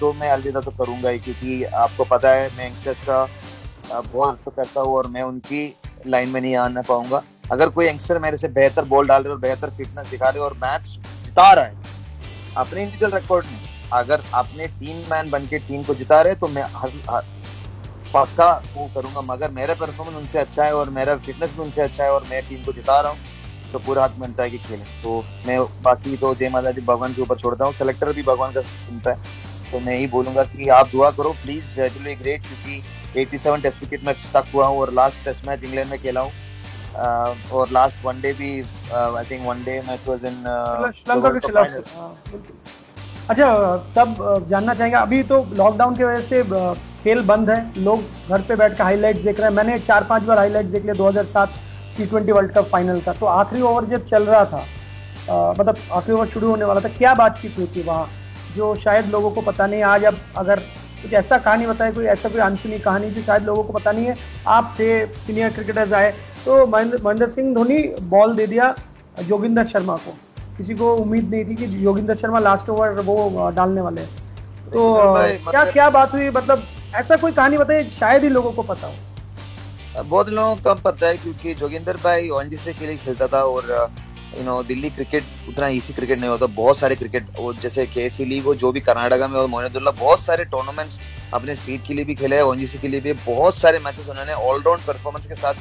तो 0.00 0.12
मैं 0.12 0.30
अलविदा 0.30 0.60
तो 0.60 0.70
करूँगा 0.70 1.10
ही, 1.10 1.18
क्योंकि 1.18 1.64
आपको 1.64 2.04
पता 2.04 2.30
है, 2.30 2.48
मैं 2.56 2.66
यंगस्टर्स 2.66 3.00
का 3.00 3.24
बहुत 4.02 4.38
तो 4.44 4.50
करता 4.50 4.80
हूँ 4.80 4.94
और 4.94 5.06
मैं 5.06 5.22
उनकी 5.22 5.74
लाइन 6.06 6.28
में 6.28 6.40
नहीं 6.40 6.56
आना 6.56 6.82
पाऊँगा। 6.82 7.22
अगर 7.52 7.68
कोई 7.68 7.86
यंगस्टर 7.86 8.18
मेरे 8.18 8.36
से 8.36 8.48
बेहतर 8.50 8.84
बॉल 8.84 9.08
डाल 9.08 9.22
रहे 9.22 9.32
और 9.32 9.38
बेहतर 9.40 9.70
फिटनेस 9.70 10.06
दिखा 10.08 10.28
रहे 10.28 10.42
और 10.42 10.54
मैच 10.62 10.98
जिता 11.24 11.52
रहा 11.52 11.64
है 11.64 11.76
अपने 12.56 12.82
इंडिविजुअल 12.82 13.12
रिकॉर्ड 13.12 13.46
में 13.46 13.60
अगर 13.92 14.22
आपने 14.34 14.66
टीम 14.68 14.96
मैन 15.10 15.30
बन 15.30 15.46
के 15.46 15.58
टीम 15.60 15.82
को 15.82 15.94
जिता 15.94 16.20
रहे 16.22 16.34
तो 16.34 16.48
मैं 16.48 16.62
हर, 16.74 16.92
हर 17.10 17.22
पक्का 18.14 18.50
वो 18.74 18.88
करूँगा। 18.94 19.20
मगर 19.24 19.50
मेरा 19.50 19.74
परफॉर्मेंस 19.74 20.16
उनसे 20.16 20.38
अच्छा 20.38 20.64
है 20.64 20.74
और 20.74 20.90
मेरा 20.90 21.16
फिटनेस 21.18 21.54
भी 21.54 21.62
उनसे 21.62 21.82
अच्छा 21.82 22.04
है 22.04 22.10
और 22.12 22.26
मैं 22.30 22.42
टीम 22.48 22.64
को 22.64 22.72
जिता 22.72 23.00
रहा 23.00 23.12
हूँ 23.12 23.18
तो 23.72 23.78
पूरा 23.78 24.04
हक 24.04 24.14
बनता 24.18 24.42
है 24.42 24.50
कि 24.50 24.58
खेलें। 24.58 24.86
तो 25.02 25.20
मैं 25.46 25.60
बाकी 25.82 26.16
तो 26.16 26.34
जय 26.34 26.48
माता 26.48 26.70
दी 26.72 26.80
भगवान 26.82 27.14
के 27.14 27.22
ऊपर 27.22 27.36
छोड़ता 27.36 27.64
हूँ। 27.64 27.72
सेलेक्टर 27.74 28.12
भी 28.12 28.22
भगवान 28.22 28.52
का 28.52 28.60
सुनता 28.62 29.10
है 29.10 29.42
तो 29.70 29.80
मैं 29.80 29.94
यही 29.94 30.06
बोलूँगा 30.08 30.44
कि 30.44 30.68
आप 30.70 30.88
दुआ 30.88 31.10
करो। 31.10 31.32
प्लीज़ 31.42 31.80
ग्रेट 31.80 32.42
क्योंकि 32.42 32.82
87 33.16 33.62
टेस्ट 33.62 33.80
विकेट 33.80 34.04
में 34.04 34.12
स्टक 34.18 34.44
हुआ 34.54 34.66
हूँ 34.66 34.78
और 34.80 34.92
लास्ट 34.92 35.24
टेस्ट 35.24 35.46
मैच 35.48 35.64
इंग्लैंड 35.64 35.90
में 35.90 35.98
खेला 36.02 36.20
हूँ। 36.20 36.30
uh, 36.30 37.52
और 37.52 37.70
लास्ट 37.72 38.04
वनडे 38.04 38.32
भी 38.32 38.50
I 38.92 39.24
think 39.30 39.46
one day 39.46 39.80
match 39.88 40.08
was 40.08 40.24
in 40.24 40.42
Sri Lanka 40.96 41.28
के 41.28 41.46
खिलाफ 41.46 41.96
हाँ, 41.96 42.14
अच्छा 43.30 43.46
सब 43.94 44.46
जानना 44.48 44.74
चाहेंगे 44.74 44.96
अभी 44.96 45.22
तो 45.28 45.42
लॉकडाउन 45.56 45.94
की 45.96 46.04
वजह 46.04 46.20
से 46.20 46.42
खेल 47.04 47.22
बंद 47.26 47.50
है। 47.50 47.82
लोग 47.84 48.02
घर 48.28 48.42
पे 48.48 48.56
बैठ 48.56 48.76
कर 48.76 48.82
हाईलाइट्स 48.84 49.22
देख 49.24 49.40
रहे 49.40 49.48
हैं। 49.48 49.54
मैंने 49.56 49.78
चार 49.78 50.04
पाँच 50.10 50.22
बार 50.22 50.38
हाईलाइट्स 50.38 50.70
देख 50.72 50.82
लिया 50.82 50.94
2007 50.94 51.56
T 51.96 52.06
twenty 52.06 52.32
world 52.32 52.52
cup 52.52 52.68
final 52.72 53.00
का। 53.00 53.12
तो 53.12 53.26
आखिरी 53.26 53.62
ओवर 53.62 53.84
जब 53.86 54.06
चल 54.06 54.24
रहा 54.26 54.44
था 54.44 54.64
आ, 55.30 55.52
मतलब 55.58 55.76
आखिरी 55.92 56.12
ओवर 56.16 56.26
शुरू 56.26 56.48
होने 56.50 56.64
वाला 56.64 56.80
था 56.80 56.88
क्या 56.96 57.14
बातचीत 57.14 57.58
हुई 57.58 57.66
थी 57.76 57.82
वहाँ? 57.82 58.08
जो 58.56 58.74
शायद 58.84 59.06
लोगों 59.10 59.30
को 59.30 59.40
पता 59.40 59.66
नहीं 59.66 59.82
आज 59.82 60.04
अब 60.04 60.18
अगर 60.38 60.62
कुछ 61.04 61.12
ऐसा 61.14 61.38
कहानी 61.38 61.66
बताए 61.66 61.92
कोई 61.92 62.06
ऐसा 62.08 62.28
कोई 62.28 62.40
अनसुनी 62.40 62.78
कहानी 62.80 63.10
जो 63.10 63.22
शायद 63.22 63.42
लोगों 63.44 63.62
को 63.64 63.72
पता 63.72 63.92
नहीं 63.92 64.06
है। 64.06 64.16
आप 64.48 64.74
थे 64.78 65.06
सीनियर 65.06 65.52
क्रिकेटर्स 65.52 65.92
आए 65.92 66.10
तो 66.44 66.66
महेंद्र 66.66 67.28
सिंह 67.30 67.54
धोनी 67.54 67.78
बॉल 68.10 68.34
दे 68.36 68.46
दिया 68.46 68.74
जोगिंदर 69.22 69.66
शर्मा 69.66 69.96
को। 69.96 70.16
किसी 70.56 70.74
को 70.74 70.94
उम्मीद 70.96 71.30
नहीं 71.30 71.44
थी 71.44 71.54
कि 71.56 71.84
योगिंदर 71.84 72.16
शर्मा 72.16 72.38
लास्ट 72.40 72.68
ओवर 72.70 73.00
वो 73.02 73.50
डालने 73.56 73.80
वाले 73.80 74.00
हैं। 74.00 74.22
तो 74.64 74.82
क्या 74.86 75.62
मतलब 75.62 75.72
क्या 75.72 75.88
बात 75.90 76.12
हुई? 76.12 76.28
मतलब 76.30 76.62
ऐसा 76.94 77.16
कोई 77.16 77.32
कहानी 77.32 77.56
बताइए 77.58 77.88
शायद 77.90 78.22
ही 78.22 78.28
लोगों 78.28 78.52
को 78.52 78.62
पता 78.62 78.86
हो। 78.86 80.02
बहुत 80.02 80.28
लोगों 80.28 80.56
को 80.56 80.62
कम 80.64 80.80
पता 80.84 81.06
है 81.06 81.16
क्योंकि 81.16 81.54
जोगिंदर 81.54 81.96
भाई 82.04 82.28
ओएनजीसी 82.28 82.72
के 82.72 82.86
लिए 82.86 82.96
खेलता 82.96 83.26
था 83.26 83.42
और 83.44 83.90
यू 84.36 84.44
नो 84.44 84.62
दिल्ली 84.64 84.90
क्रिकेट 84.90 85.24
उतना 85.48 85.68
इजी 85.68 85.92
क्रिकेट 85.92 86.18
नहीं 86.18 86.30
होता, 86.30 86.46
बहुत 86.48 86.78
सारे 86.78 86.96
क्रिकेट 86.96 87.36
और 87.38 87.56
जैसे 87.56 87.86
के 87.86 88.08
सी 88.10 88.24
लीग 88.24 88.44
हो, 88.44 88.54
जो 88.54 88.72
भी 88.72 88.80
कर्नाटका 88.80 89.28
में 89.28 89.38
और 89.40 89.46
मोहनदुल्ला 89.48 89.90
बहुत 89.92 90.20
सारे 90.20 90.44
टूर्नामेंट्स 90.46 90.98
अपने 91.34 91.56
स्टेट 91.56 91.86
के 91.86 91.94
लिए 91.94 92.04
भी 92.04 92.14
खेले 92.14 92.36
हैं 92.36 92.42
ओएनजीसी 92.42 92.78
के 92.78 92.88
लिए 92.88 93.00
भी 93.00 93.12
बहुत 93.14 93.56
सारे 93.56 93.78
मैचेस 93.80 94.08
उन्होंने 94.08 94.32
ऑलराउंड 94.32 94.86
परफॉर्मेंस 94.86 95.26
के 95.26 95.34
साथ 95.36 95.54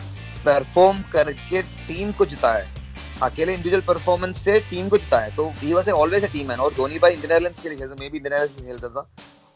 परफॉर्म 0.45 1.01
करके 1.13 1.61
टीम 1.61 2.11
को 2.11 2.25
जिताया 2.25 2.63
है। 2.63 2.81
अकेले 3.21 3.53
इंडिविजुअल 3.53 3.81
परफॉर्मेंस 3.87 4.43
से 4.43 4.59
टीम 4.69 4.89
को 4.89 4.97
जिताया 4.97 5.29
तो 5.35 5.51
he 5.57 5.73
was 5.73 5.89
always 5.91 6.23
a 6.25 6.27
team 6.31 6.47
man 6.47 6.59
और 6.59 6.73
धोनी 6.73 6.99
भाई 6.99 7.13
इंडियन 7.13 7.31
एयरलाइंस 7.31 7.59
के 7.59 7.69
लिए 7.69 7.77
खेलता 7.77 7.95
मैं 7.99 8.09
भी 8.11 8.17
इंडियन 8.17 8.33
एयरलाइंस 8.33 8.65
खेलता 8.67 8.89
था, 8.89 9.07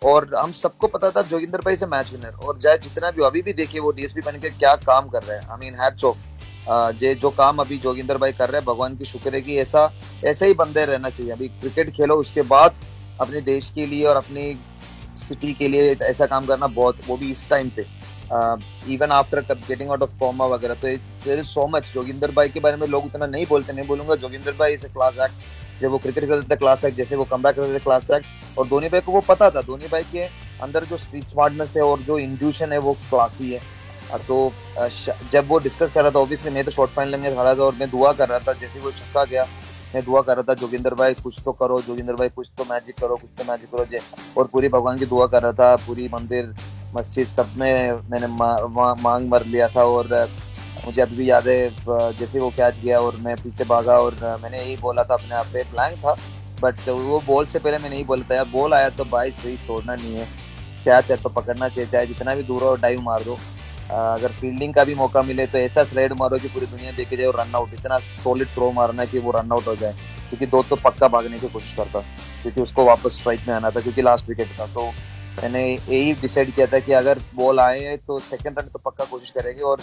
और 0.02 0.34
हम 0.36 0.52
सबको 0.54 0.88
पता 0.88 1.10
था 1.12 1.22
जोगिंदर 1.30 1.62
भाई 1.66 1.76
से 1.76 1.86
मैच 1.88 2.12
विनर 2.12 2.34
और 2.40 2.60
चाहे 2.60 2.78
जितना 2.80 3.12
भी 3.12 3.24
अभी 3.26 3.42
भी 3.42 3.54
देखिए 3.54 3.82
वो 3.82 3.92
डीएसपी 3.92 4.22
बन 4.22 4.40
के 4.40 4.50
क्या 4.50 4.76
काम 4.84 5.08
कर 5.10 5.24
रहे 5.24 5.38
हैं। 5.38 5.48
आई 5.48 5.58
मीन 5.60 5.80
हैट्स 5.82 6.04
ऑफ़ 6.04 6.18
जे 6.70 7.14
जो 7.16 7.30
काम 7.32 7.58
अभी 7.58 7.78
जोगिंदर 7.78 8.18
भाई 8.18 8.32
कर 8.32 8.50
रहे 8.50 8.60
हैं, 8.60 8.66
भगवान 8.66 8.96
की 8.96 9.06
शुक्र 9.06 9.34
है 9.36 9.42
कि 9.42 9.58
ऐसा, 9.60 9.92
ऐसे 10.26 10.48
ही 10.48 10.54
बंदे 10.54 10.86
रहना 10.86 11.10
चाहिए। 11.10 11.32
अभी 11.32 11.48
क्रिकेट 11.50 11.90
खेलो, 11.96 12.16
उसके 12.16 12.42
बाद 12.44 12.76
अपने 13.20 13.42
देश 13.42 13.70
के 13.76 13.86
लिए 13.86 14.06
और 14.06 14.16
अपनी 14.16 14.58
सिटी 15.18 15.54
के 15.54 15.68
लिए 15.68 15.96
ऐसा 16.04 16.26
काम 16.26 16.46
करना 16.46 16.68
बहुत, 16.70 16.98
वो 17.08 17.18
भी 17.18 17.32
इस 17.32 17.48
टाइम 17.50 17.70
पे। 17.70 17.86
Even 18.94 19.12
after 19.12 19.40
getting 19.42 19.90
out 19.90 20.02
of 20.04 20.18
coma 20.20 20.46
वगैरह 20.46 20.74
तो 20.74 20.88
there 21.26 21.40
is 21.40 21.46
so 21.48 21.68
much 21.68 21.92
Joginder 21.94 22.32
भाई 22.32 22.50
के 22.50 22.60
बारे 22.60 22.78
में 22.78 22.88
लोग 22.88 23.06
उतना 23.06 23.26
नहीं 23.26 23.46
बोलते, 23.46 23.74
नहीं 23.74 23.88
बोलूँगा। 23.88 24.16
जोगिंदर 24.16 24.52
भाई 24.60 24.74
इज़ 24.74 24.86
क्लास 24.88 25.18
एक्ट 25.26 25.82
जब 25.82 25.92
वो 25.92 25.98
क्रिकेट 25.98 26.26
खेलते 26.26 26.50
थे 26.50 26.56
क्लास 26.56 26.86
एक्ट 26.86 26.98
जैसे 26.98 27.16
वो 27.16 27.24
कम 27.24 27.44
बैक 27.44 27.56
करते 27.56 27.74
थे 27.74 27.80
क्लास 27.80 28.10
एक्ट 28.12 28.58
और 28.58 28.68
धोनी 28.68 28.90
भाई 28.90 29.02
को 29.02 29.12
वो 29.12 29.22
पता 29.28 29.50
था। 29.50 29.62
धोनी 29.62 29.88
भाई 29.88 30.04
के 30.04 30.24
अंदर 30.62 30.86
जो 30.86 30.98
स्ट्रीट 30.98 31.28
स्मार्टनेस 31.30 31.74
है 31.78 31.84
और 31.84 32.02
जो 32.02 32.18
इंट्यूशन 32.20 32.72
है, 32.72 32.78
वो 32.78 32.94
क्लासी 33.10 33.52
है। 33.52 33.62
तो 34.16 34.54
जब 35.32 35.48
वो 35.48 35.60
डिस्कस 35.60 35.92
कर 35.92 36.02
रहा 36.02 36.12
था 36.12 36.20
ऑब्वियसली 36.20 36.52
मैं 36.52 36.64
तो 36.66 36.72
शॉर्ट 36.72 36.92
फाइनल 36.92 37.20
में 37.20 37.36
खड़ा 37.36 37.56
था 37.56 37.64
और 37.64 37.74
मैं 37.74 37.90
दुआ 37.90 38.14
कर 38.14 38.30
रहा 38.30 38.40
था 38.40 38.54
जैसे 38.54 38.80
वो 38.80 38.92
छक्का 38.92 39.24
गया 39.24 39.48
मैं 39.96 40.06
दुआ 40.06 40.22
कर 40.22 40.36
रहा 40.36 40.44
था 40.44 40.54
जोगिंदर 40.54 40.94
भाई 40.94 41.14
कुछ 41.14 41.36
तो 41.46 41.52
करो 41.52 41.82
जोगिंदर 41.82 42.14
भाई 42.14 42.30
कुछ 42.30 42.50
तो 42.58 42.64
मैजिक 42.64 42.96
करो 42.96 43.16
कुछ 43.16 43.30
तो 43.38 43.52
मैजिक 43.52 43.70
करो 43.72 43.86
और 44.42 44.48
पूरी 44.48 44.70
भगवान 44.70 44.98
की 44.98 45.06
दुआ 45.06 45.28
कर 45.28 45.42
रहा 45.44 45.52
था 45.52 45.76
पूरी 45.76 46.10
मंदिर 46.14 46.54
मस्जिद 46.96 47.28
सब 47.28 47.50
में 47.58 47.92
मैंने 48.10 48.28
मा, 48.28 48.96
मांग 48.96 49.30
मर 49.30 49.44
लिया 49.46 49.68
था 49.68 49.84
और 49.84 50.30
मुझे 50.86 51.02
अभी 51.02 51.16
भी 51.16 51.30
याद 51.30 51.48
है 51.48 51.70
जैसे 51.90 52.40
वो 52.40 52.50
कैच 52.50 52.76
गया 52.80 53.00
और 53.00 53.16
मैं 53.16 53.36
पीछे 53.36 53.64
भागा 53.64 54.00
और 54.00 54.40
मैंने 54.44 54.58
यही 54.58 54.78
बोला 54.78 55.04
था 55.04 55.14
अपने 55.14 55.36
आप 55.36 55.46
पे 55.46 55.64
ब्लैंक 55.64 56.00
था 56.00 56.16
बट 56.62 56.90
वो 56.90 57.20
बॉल 57.28 57.46
से 57.46 57.60
पहले 57.60 57.78
मैंने 57.78 57.96
यही 57.96 58.04
बोला 58.04 58.24
था 58.32 58.36
यार 58.36 58.46
बॉल 58.46 58.74
आया 58.74 58.90
तो 58.90 59.06
भाई 59.06 59.32
सही 59.32 59.58
छोड़ना 59.58 59.96
नहीं 59.96 60.16
है 60.16 60.28
कैच 60.86 61.12
है 61.12 61.18
तो 61.18 61.30
पकड़ना 61.30 61.70
चाहिए 61.70 61.90
चाहे 61.90 62.08
जितना 62.08 62.36
भी 62.36 62.44
दूर 62.44 62.64
हो 62.64 62.76
डाइव 62.76 63.02
मार 63.02 63.24
दो। 63.24 63.38
अगर 63.90 64.32
फील्डिंग 64.40 64.74
का 64.74 64.84
भी 64.84 64.96
मौका 64.96 65.22
मिले 65.22 65.46
तो 65.48 65.58
ऐसा 65.58 65.84
स्लाइड 65.84 66.14
मारो 66.20 66.38
कि 66.38 66.48
पूरी 66.48 66.66
दुनिया 66.66 66.92
देखे 66.92 67.18
जाए 67.18 67.26
और 67.26 67.40
रन 67.40 67.56
आउट 67.56 67.74
इतना 67.74 67.98
सॉलिड 68.24 68.48
थ्रो 68.48 68.72
मारना 68.72 69.02
है 69.02 69.08
कि 69.08 69.20
वो 69.20 69.32
रन 69.32 69.52
आउट 69.52 69.68
हो 69.68 69.76
जाए। 69.76 69.94
क्योंकि 70.30 70.46
दो 70.46 70.62
तो 70.70 70.76
पक्का 70.76 71.08
भागने 71.08 71.40
की 71.40 71.48
कोशिश 71.50 71.74
करता। 71.78 72.00
क्योंकि 72.42 72.62
उसको 72.62 72.86
वापस 72.86 73.16
स्ट्राइक 73.16 73.48
में 73.48 73.54
आना 73.56 73.70
था, 73.72 73.82
क्योंकि 73.82 74.02
लास्ट 74.02 74.30
विकेट 74.30 74.48
था। 74.60 74.66
तो 74.74 74.86
मैंने 75.42 75.64
यही 75.68 76.14
डिसाइड 76.22 76.54
किया 76.56 76.66
था 76.68 76.80
कि 76.80 76.94
अगर 76.94 77.20
बॉल 77.36 77.60
आए 77.60 77.96
तो 78.08 78.20
सेकंड 78.20 78.60
रन 78.60 78.68
तो 78.74 78.80
पक्का 78.86 79.06
कोशिश 79.06 79.30
करेगी 79.32 79.62
और 79.62 79.82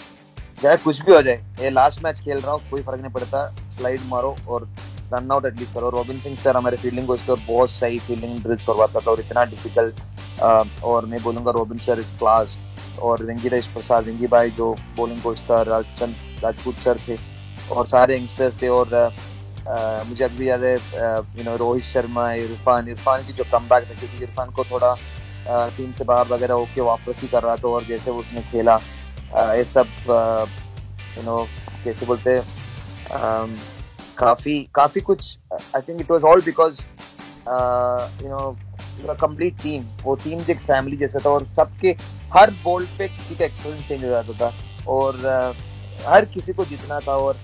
चाहे 0.59 0.77
कुछ 0.77 1.01
भी 1.05 1.13
हो 1.13 1.21
जाए, 1.21 1.39
ये 1.61 1.69
लास्ट 1.69 2.03
मैच 2.03 2.19
खेल 2.19 2.37
रहा 2.37 2.51
हूँ, 2.51 2.61
कोई 2.69 2.81
फ़र्क 2.81 3.01
नहीं 3.01 3.11
पड़ता। 3.11 3.45
स्लाइड 3.71 4.01
मारो 4.09 4.35
और 4.47 4.67
रन 5.13 5.31
आउट 5.31 5.45
एटलीस्ट 5.45 5.73
करो। 5.73 5.89
रॉबिन 5.89 6.19
सिंह 6.19 6.35
सर 6.35 6.57
हमारे 6.57 6.77
फील्डिंग 6.77 7.07
कोच 7.07 7.25
तो 7.27 7.35
बहुत 7.37 7.71
सही 7.71 7.99
फील्डिंग 7.99 8.37
ड्रिल्स 8.43 8.63
करवाता 8.63 8.99
था 8.99 9.11
और 9.11 9.19
इतना 9.19 9.43
डिफ़िकल्ट 9.45 10.83
और 10.83 11.05
मैं 11.05 11.21
बोलूँगा 11.23 11.51
रॉबिन 11.51 11.79
सर 11.79 11.99
इस 11.99 12.11
क्लास 12.19 12.57
और 12.99 13.23
वेंकीटेश 13.23 13.67
प्रसाद 13.67 14.05
वेंकी 14.05 14.27
भाई 14.27 14.49
जो 14.51 14.75
बॉलिंग 14.97 15.21
कोच 15.21 15.41
था 15.49 15.61
राजपूत 15.63 16.75
सर 16.75 16.99
थे 17.07 17.17
और 17.71 17.87
सारे 17.87 18.17
यंगस्टर्स 18.17 18.61
थे 18.61 18.67
और 18.69 18.93
आ, 18.93 20.03
मुझे 20.03 20.23
अभी 20.23 20.49
याद 20.49 20.63
है 20.63 20.75
यू 20.75 21.43
नो 21.43 21.55
रोहित 21.55 21.83
शर्मा 21.83 22.31
इरफान 22.33 22.89
इरफान 22.89 23.23
की 23.27 23.33
जो 23.33 23.43
कम 23.51 23.67
बैक 23.69 23.89
था 23.89 23.93
क्योंकि 23.93 24.23
इरफान 24.23 24.49
को 24.49 24.63
थोड़ा 24.71 24.95
टीम 25.77 25.91
से 25.91 26.03
बाहर 26.03 26.27
वगैरह 26.27 26.53
होके 26.53 26.81
वापस 26.81 27.21
ही 27.21 27.27
कर 27.27 27.43
रहा 27.43 27.55
था 27.55 27.67
और 27.67 27.83
जैसे 27.85 28.11
उसने 28.11 28.41
खेला 28.51 28.75
ये 29.35 29.63
सब 29.63 29.87
यू 31.17 31.23
नो 31.23 31.43
कैसे 31.83 32.05
बोलते 32.05 32.39
काफ़ी 34.17 34.61
काफ़ी 34.75 35.01
कुछ 35.01 35.37
I 35.53 35.81
think 35.81 36.01
it 36.01 36.11
was 36.11 36.23
all 36.23 36.41
because 36.41 36.81
you 38.23 38.29
know 38.29 38.55
complete 39.03 39.61
team 39.61 39.83
वो 40.03 40.15
टीम 40.15 40.41
एक 40.49 40.59
फैमिली 40.59 40.97
जैसा 40.97 41.19
था 41.25 41.29
और 41.29 41.47
सबके 41.55 41.95
हर 42.33 42.51
बॉल 42.63 42.85
पे 42.97 43.07
किसी 43.07 43.35
का 43.35 43.45
एक्सपीरियंस 43.45 43.87
चेंज 43.87 44.03
हो 44.03 44.09
जाता 44.09 44.33
था 44.39 44.53
और 44.87 45.55
हर 46.07 46.25
किसी 46.25 46.53
को 46.53 46.65
जीतना 46.65 46.99
था 46.99 47.15
और 47.17 47.37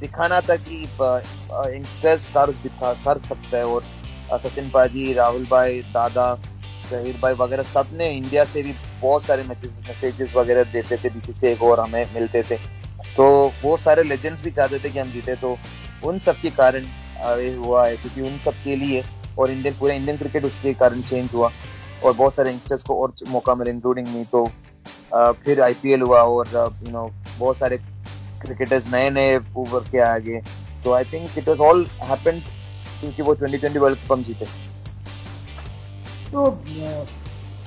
दिखाना 0.00 0.40
था 0.40 0.56
कि 0.56 0.82
यंगस्टर्स 0.82 2.26
कर 2.28 2.50
दिखा, 2.62 2.92
कर 2.94 3.18
सकता 3.18 3.56
है 3.56 3.64
और 3.64 3.84
सचिन 4.32 4.70
पाजी, 4.70 5.12
राहुल 5.12 5.46
भाई, 5.50 5.80
दादा, 5.94 6.34
जहीर 6.90 7.18
भाई 7.22 7.34
वगैरह 7.34 7.62
सबने 7.62 8.10
इंडिया 8.10 8.44
से 8.44 8.62
भी 8.62 8.74
बहुत 9.02 9.24
सारे 9.24 9.42
मैसेज 9.42 9.70
मैसेजेस 9.88 10.34
वगैरह 10.36 10.72
देते 10.72 10.96
थे, 10.96 11.08
बीसी 11.10 11.32
से 11.32 11.52
एक 11.52 11.62
और 11.62 11.80
हमें 11.80 12.14
मिलते 12.14 12.42
थे। 12.42 12.56
तो 13.16 13.52
वो 13.62 13.76
सारे 13.76 14.02
लेजेंड्स 14.02 14.42
भी 14.44 14.50
चाहते 14.50 14.78
थे 14.78 14.90
कि 14.90 14.98
हम 14.98 15.10
जीते 15.12 15.34
तो 15.36 15.56
उन 16.04 16.18
सब 16.18 16.40
के 16.40 16.50
कारण 16.50 16.84
ये 17.40 17.54
हुआ 17.54 17.86
है, 17.86 17.96
क्योंकि 17.96 18.20
उन 18.20 18.38
सब 18.44 18.62
के 18.64 18.76
लिए 18.76 19.02
और 19.38 19.50
इंडियन 19.50 19.74
पूरे 19.80 19.96
इंडियन 19.96 20.16
क्रिकेट 20.16 20.44
उसके 20.44 20.72
कारण 20.74 21.00
चेंज 21.02 21.34
हुआ 21.34 21.50
और 22.04 22.12
बहुत 22.12 22.34
सारे 22.34 22.50
यंगस्टर्स 22.50 22.82
को 22.82 23.00
और 23.02 23.12
मौका 23.28 23.54
मिला 23.54 23.70
इंक्लूडिंग 23.70 24.06
मी 24.08 24.24
तो 24.32 24.44
फिर 25.44 25.60
आईपीएल 25.62 26.02
हुआ 26.02 26.22
और 26.22 26.48
यू 26.54 26.90
नो 26.92 27.10
बहुत 27.38 27.56
सारे 27.56 27.76
क्रिकेटर्स 28.42 28.92
नए 28.92 29.10
नए 29.10 29.36
उभर 29.36 29.90
के 29.90 29.98
आ 30.00 30.16
गए। 30.18 30.40
तो 30.84 30.92
I 30.92 31.04
think 31.04 31.38
it 31.38 31.48
was 31.48 31.60
all 31.60 31.86
happened 32.02 32.42
क्योंकि 33.00 33.22
वो 33.22 33.34
2020 33.36 33.76
वर्ल्ड 33.76 33.98
कप 33.98 34.12
हम 34.12 34.22
जीते। 34.24 34.44
तो 36.32 36.44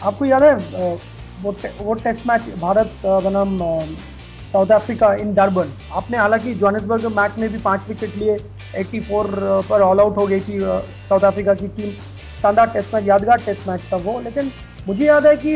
आपको 0.03 0.25
याद 0.25 0.43
है 0.43 0.55
वो 1.43 1.55
वो 1.81 1.93
टेस्ट 1.93 2.27
मैच 2.27 2.49
भारत 2.59 3.01
बनाम 3.05 3.57
साउथ 4.51 4.71
अफ्रीका 4.71 5.13
इन 5.21 5.33
डरबन 5.33 5.71
आपने 5.91 6.17
हालाँकि 6.17 6.53
जोहान्सबर्ग 6.55 7.05
मैच 7.17 7.37
में 7.37 7.49
भी 7.51 7.57
पाँच 7.59 7.87
विकेट 7.87 8.15
लिए 8.17 8.37
84 8.77 9.27
पर 9.69 9.81
ऑल 9.81 9.99
आउट 9.99 10.17
हो 10.17 10.25
गई 10.27 10.39
थी 10.39 10.59
साउथ 11.09 11.23
अफ्रीका 11.31 11.53
की 11.53 11.67
टीम 11.77 11.91
शानदार 12.41 12.67
टेस्ट 12.73 12.93
मैच 12.95 13.07
यादगार 13.07 13.41
टेस्ट 13.45 13.67
मैच 13.67 13.81
था 13.91 13.97
वो। 14.05 14.19
लेकिन 14.21 14.51
मुझे 14.87 15.05
याद 15.05 15.25
है 15.27 15.35
कि 15.45 15.55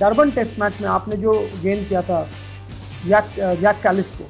डरबन 0.00 0.30
टेस्ट 0.30 0.58
मैच 0.60 0.80
में 0.80 0.88
आपने 0.88 1.16
जो 1.16 1.32
गेंद 1.62 1.86
किया 1.88 2.02
था 2.02 2.26
जैक 3.06 3.24
जैक 3.60 3.76
कैलिस 3.82 4.10
को 4.12 4.24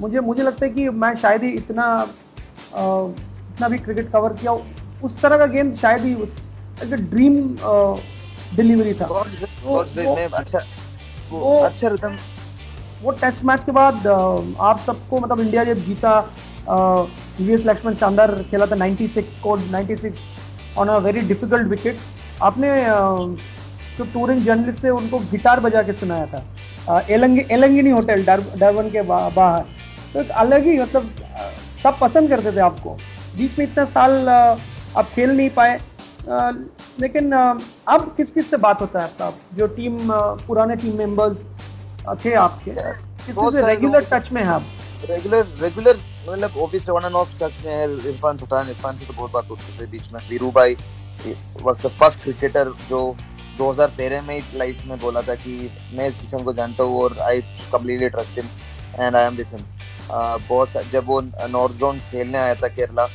मुझे 0.00 0.20
मुझे 0.20 0.42
लगता 0.42 0.64
है 0.66 0.70
कि 0.72 0.88
मैं 0.88 1.14
शायद 1.22 1.42
ही 1.42 1.50
इतना 1.54 1.86
इतना 2.74 3.68
भी 3.68 3.78
क्रिकेट 3.78 4.10
कवर 4.12 4.32
किया। 4.32 4.52
उस 5.04 5.20
तरह 5.20 5.38
का 5.38 5.46
गेंद 5.46 5.74
शायद 5.76 6.04
ही 6.04 6.14
उस 6.24 6.36
एक 6.84 6.94
ड्रीम 7.10 7.34
डिलीवरी 8.56 8.92
था। 8.94 9.06
वो, 9.06 9.76
अच्छा 9.76 10.60
वो 11.30 11.56
अच्छा 11.58 11.88
रिदम 11.88 12.16
वो 13.02 13.10
टेस्ट 13.20 13.44
मैच 13.44 13.64
के 13.64 13.72
बाद 13.72 14.06
आप 14.06 14.78
सबको 14.86 15.20
मतलब 15.20 15.40
इंडिया 15.40 15.64
जब 15.64 15.84
जीता 15.84 16.20
वीएस 16.68 17.66
लक्ष्मण 17.66 17.94
शानदार 17.94 18.34
खेला 18.50 18.66
था 18.66 18.76
96 18.76 19.30
score 19.30 19.58
96 19.70 20.20
on 20.78 20.88
a 20.88 20.96
very 20.98 21.20
difficult 21.28 21.68
wicket 21.68 21.98
आपने 22.42 22.68
जो 23.96 24.04
टूरिंग 24.12 24.44
जर्नलिस्ट 24.44 24.80
से 24.80 24.90
उनको 24.90 25.18
गिटार 25.30 25.60
बजा 25.60 25.82
के 25.82 25.92
सुनाया 25.92 26.26
था। 26.26 27.00
एलंगी 27.10 27.44
एलंगिनी 27.52 27.90
होटल 27.90 28.24
डरबन 28.24 28.88
के 28.90 29.02
बाहर। 29.02 29.64
तो 30.12 30.20
एक 30.20 30.30
अलग 30.42 30.64
ही 30.66 30.78
मतलब 30.78 31.10
सब 31.82 31.98
पसंद 32.00 32.28
करते 32.28 32.52
थे 32.52 32.60
आपको। 32.60 32.90
बीच 33.36 33.58
में 33.58 33.66
इतना 33.66 33.84
साल 33.84 34.28
आप 34.28 35.10
खेल 35.14 35.30
नहीं 35.30 35.50
पाए। 35.50 35.78
लेकिन 37.00 37.32
अब 37.32 38.12
किस 38.16 38.30
किस 38.30 38.50
से 38.50 38.56
बात 38.56 38.80
होता 38.80 38.98
है 38.98 39.04
आपका? 39.04 39.32
जो 39.56 39.66
टीम 39.66 39.98
पुराने 40.46 40.76
टीम 40.76 40.96
मेंबर्स 40.98 41.38
थे 42.24 42.32
आपके। 42.34 42.70
किसी 42.70 43.50
से 43.52 43.66
रेगुलर 43.66 44.06
टच 44.12 44.32
में 44.32 44.42
है 44.42 44.48
आप? 44.48 44.64
रेगुलर 45.10 45.46
रेगुलर 45.62 45.98
मतलब 46.28 46.56
obviously 46.58 46.94
on 46.94 47.04
and 47.04 47.14
off 47.14 47.34
touch 47.38 47.64
में 47.64 47.72
है, 47.72 47.84
इरफान 48.08 48.36
पठान 48.38 48.68
इरफान 48.68 48.96
से 48.96 49.06
तो 49.06 49.12
बहुत 49.12 49.32
बात 49.32 49.50
होती 49.50 49.78
थी 49.78 49.86
बीच 49.90 50.12
में। 50.12 50.20
वीरू 50.28 50.50
भाई 50.52 50.76
वाज 51.62 51.82
द 51.82 51.88
फ़र्स्ट 51.90 52.22
क्रिकेटर 52.22 52.72
जो 52.88 53.00
2013 53.58 54.22
में 54.22 54.42
लाइफ 54.54 54.84
में 54.86 54.98
बोला 54.98 55.22
था 55.22 55.34
कि 55.36 55.70
मैं 55.94 56.08
इस 56.08 56.20
किशन 56.20 56.44
को 56.44 56.52
जानता 56.52 56.84
हूँ 56.84 57.02
और 57.02 57.18
I 57.20 57.40
completely 57.72 58.08
trust 58.08 58.38
him 58.38 58.48
and 58.98 59.16
I 59.16 59.24
am 59.24 59.34
with 59.36 59.52
him 59.52 59.66
बहुत 60.48 60.90
जब 60.92 61.06
वो 61.06 61.20
नॉर्थ 61.20 61.74
जोन 61.78 61.98
खेलने 62.10 62.38
आया 62.38 62.54
था 62.54 62.68
केरला 62.68 63.06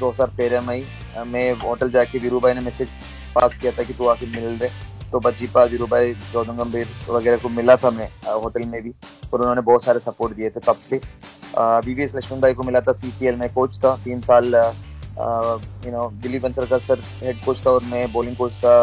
दो 0.00 0.10
हज़ार 0.10 0.28
तेरह 0.36 0.60
में 0.60 0.74
ही 0.74 1.24
मैं 1.26 1.50
होटल 1.60 1.90
जाके 1.90 2.18
वीरू 2.18 2.40
भाई 2.40 2.54
ने 2.54 2.60
मैसेज 2.60 2.88
पास 3.34 3.56
किया 3.56 3.72
था 3.72 3.82
कि 3.82 3.94
तू 3.94 4.06
आके 4.08 4.26
मिल 4.26 4.58
रहे 4.58 4.90
तो 5.10 5.20
बजीपा 5.20 5.62
वीरू 5.64 5.86
भाई, 5.86 6.12
गौतम 6.32 6.56
गंभीर 6.56 6.88
वगैरह 7.08 7.36
को 7.36 7.48
मिला 7.50 7.76
था 7.76 7.90
मैं 7.90 8.08
होटल 8.26 8.64
में 8.66 8.82
भी, 8.82 8.92
और 9.32 9.40
उन्होंने 9.40 9.60
बहुत 9.62 9.84
सारे 9.84 9.98
सपोर्ट 10.00 10.34
दिए 10.36 10.50
थे 10.50 10.60
तब 10.66 10.76
से। 10.80 11.00
बी 11.56 11.94
वी 11.94 12.02
एस 12.02 12.14
लक्ष्मण 12.16 12.40
भाई 12.40 12.54
को 12.54 12.62
मिला 12.62 12.80
था 12.80 12.92
सी 12.92 13.10
सी 13.10 13.26
एल 13.26 13.36
में 13.36 13.48
कोच 13.48 13.78
था 13.84 13.94
तीन 14.04 14.20
साल 14.20 14.54
यू 14.54 15.92
नो 15.92 16.10
दिलीप 16.22 16.42
बंसर 16.42 16.66
का 16.66 16.78
सर 16.78 17.00
हेड 17.22 17.44
कोच 17.44 17.64
था 17.66 17.70
और 17.70 17.84
मैं 17.84 18.10
बॉलिंग 18.12 18.36
कोच 18.36 18.52
था 18.64 18.76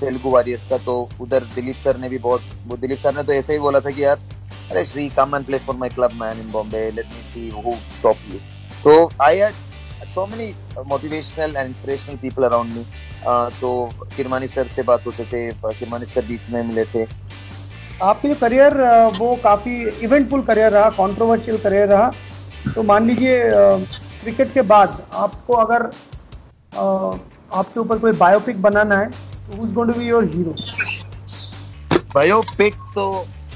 तेलुगु 0.00 0.30
वारियर्स 0.30 0.64
का 0.64 0.78
तो 0.78 0.98
उधर 1.20 1.44
दिलीप 1.54 1.76
सर 1.76 1.96
ने 1.96 2.08
भी 2.08 2.18
बहुत 2.18 2.42
वो 2.66 2.76
दिलीप 2.76 2.98
सर 2.98 3.16
ने 3.16 3.22
तो 3.22 3.32
ऐसे 3.32 3.52
ही 3.52 3.58
बोला 3.58 3.80
था 3.80 3.90
कि 3.90 4.04
यार 4.04 4.20
अरे 4.70 4.84
Sree 4.84 5.08
come 5.08 5.36
and 5.36 5.46
play 5.46 5.58
for 5.58 5.76
my 5.76 5.88
club 5.88 6.12
man 6.20 6.40
in 6.40 6.50
Bombay 6.52 6.90
let 6.90 7.06
me 7.06 7.22
see 7.24 7.48
who 7.56 7.76
stops 7.98 8.32
you 8.32 8.38
तो 8.84 9.10
I 9.22 9.38
had 9.38 9.68
many 10.18 10.54
motivational 10.84 11.54
and 11.56 11.68
inspirational 11.68 12.18
people 12.18 12.44
around 12.44 12.74
me 12.74 12.84
uh, 13.22 13.50
तो 13.60 13.90
किरमानी 14.16 14.46
सर 14.48 14.68
से 14.68 14.82
बात 14.82 15.06
होते 15.06 15.24
थे 15.24 15.50
किरमानी 15.54 16.06
सर 16.06 16.24
बीच 16.26 16.48
में 16.50 16.62
मिले 16.62 16.84
थे 16.84 17.04
आपके 18.02 18.28
जो 18.28 18.34
करियर 18.40 18.74
वो 19.18 19.34
काफ़ी 19.44 19.72
इवेंटफुल 20.04 20.42
करियर 20.42 20.72
रहा 20.72 20.90
कंट्रोवर्शियल 20.98 21.58
करियर 21.58 21.88
रहा। 21.88 22.10
तो 22.74 22.82
मान 22.82 23.06
लीजिए 23.06 23.38
क्रिकेट 24.20 24.52
के 24.54 24.62
बाद 24.70 25.02
आपको 25.14 25.54
अगर 25.56 25.82
आपके 26.74 27.80
ऊपर 27.80 27.98
कोई 27.98 28.12
बायोपिक 28.14 28.62
बनाना 28.62 28.98
है 28.98 29.10
तो 29.10 29.56
who 29.56 29.66
is 29.66 29.74
going 29.74 29.92
to 29.92 29.98
be 30.00 30.06
your 30.06 30.24
hero 30.34 30.54
biopic 32.14 32.74
तो 32.94 33.04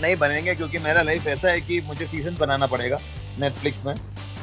नहीं 0.02 0.16
बनेंगे 0.16 0.54
क्योंकि 0.54 0.78
मेरा 0.78 1.02
लाइफ 1.02 1.26
ऐसा 1.28 1.48
है 1.48 1.60
कि 1.60 1.80
मुझे 1.86 2.06
सीज़न 2.06 2.36
बनाना 2.40 2.66
पड़ेगा 2.66 2.98
नेटफ्लिक्स 3.40 3.84
में। 3.86 3.94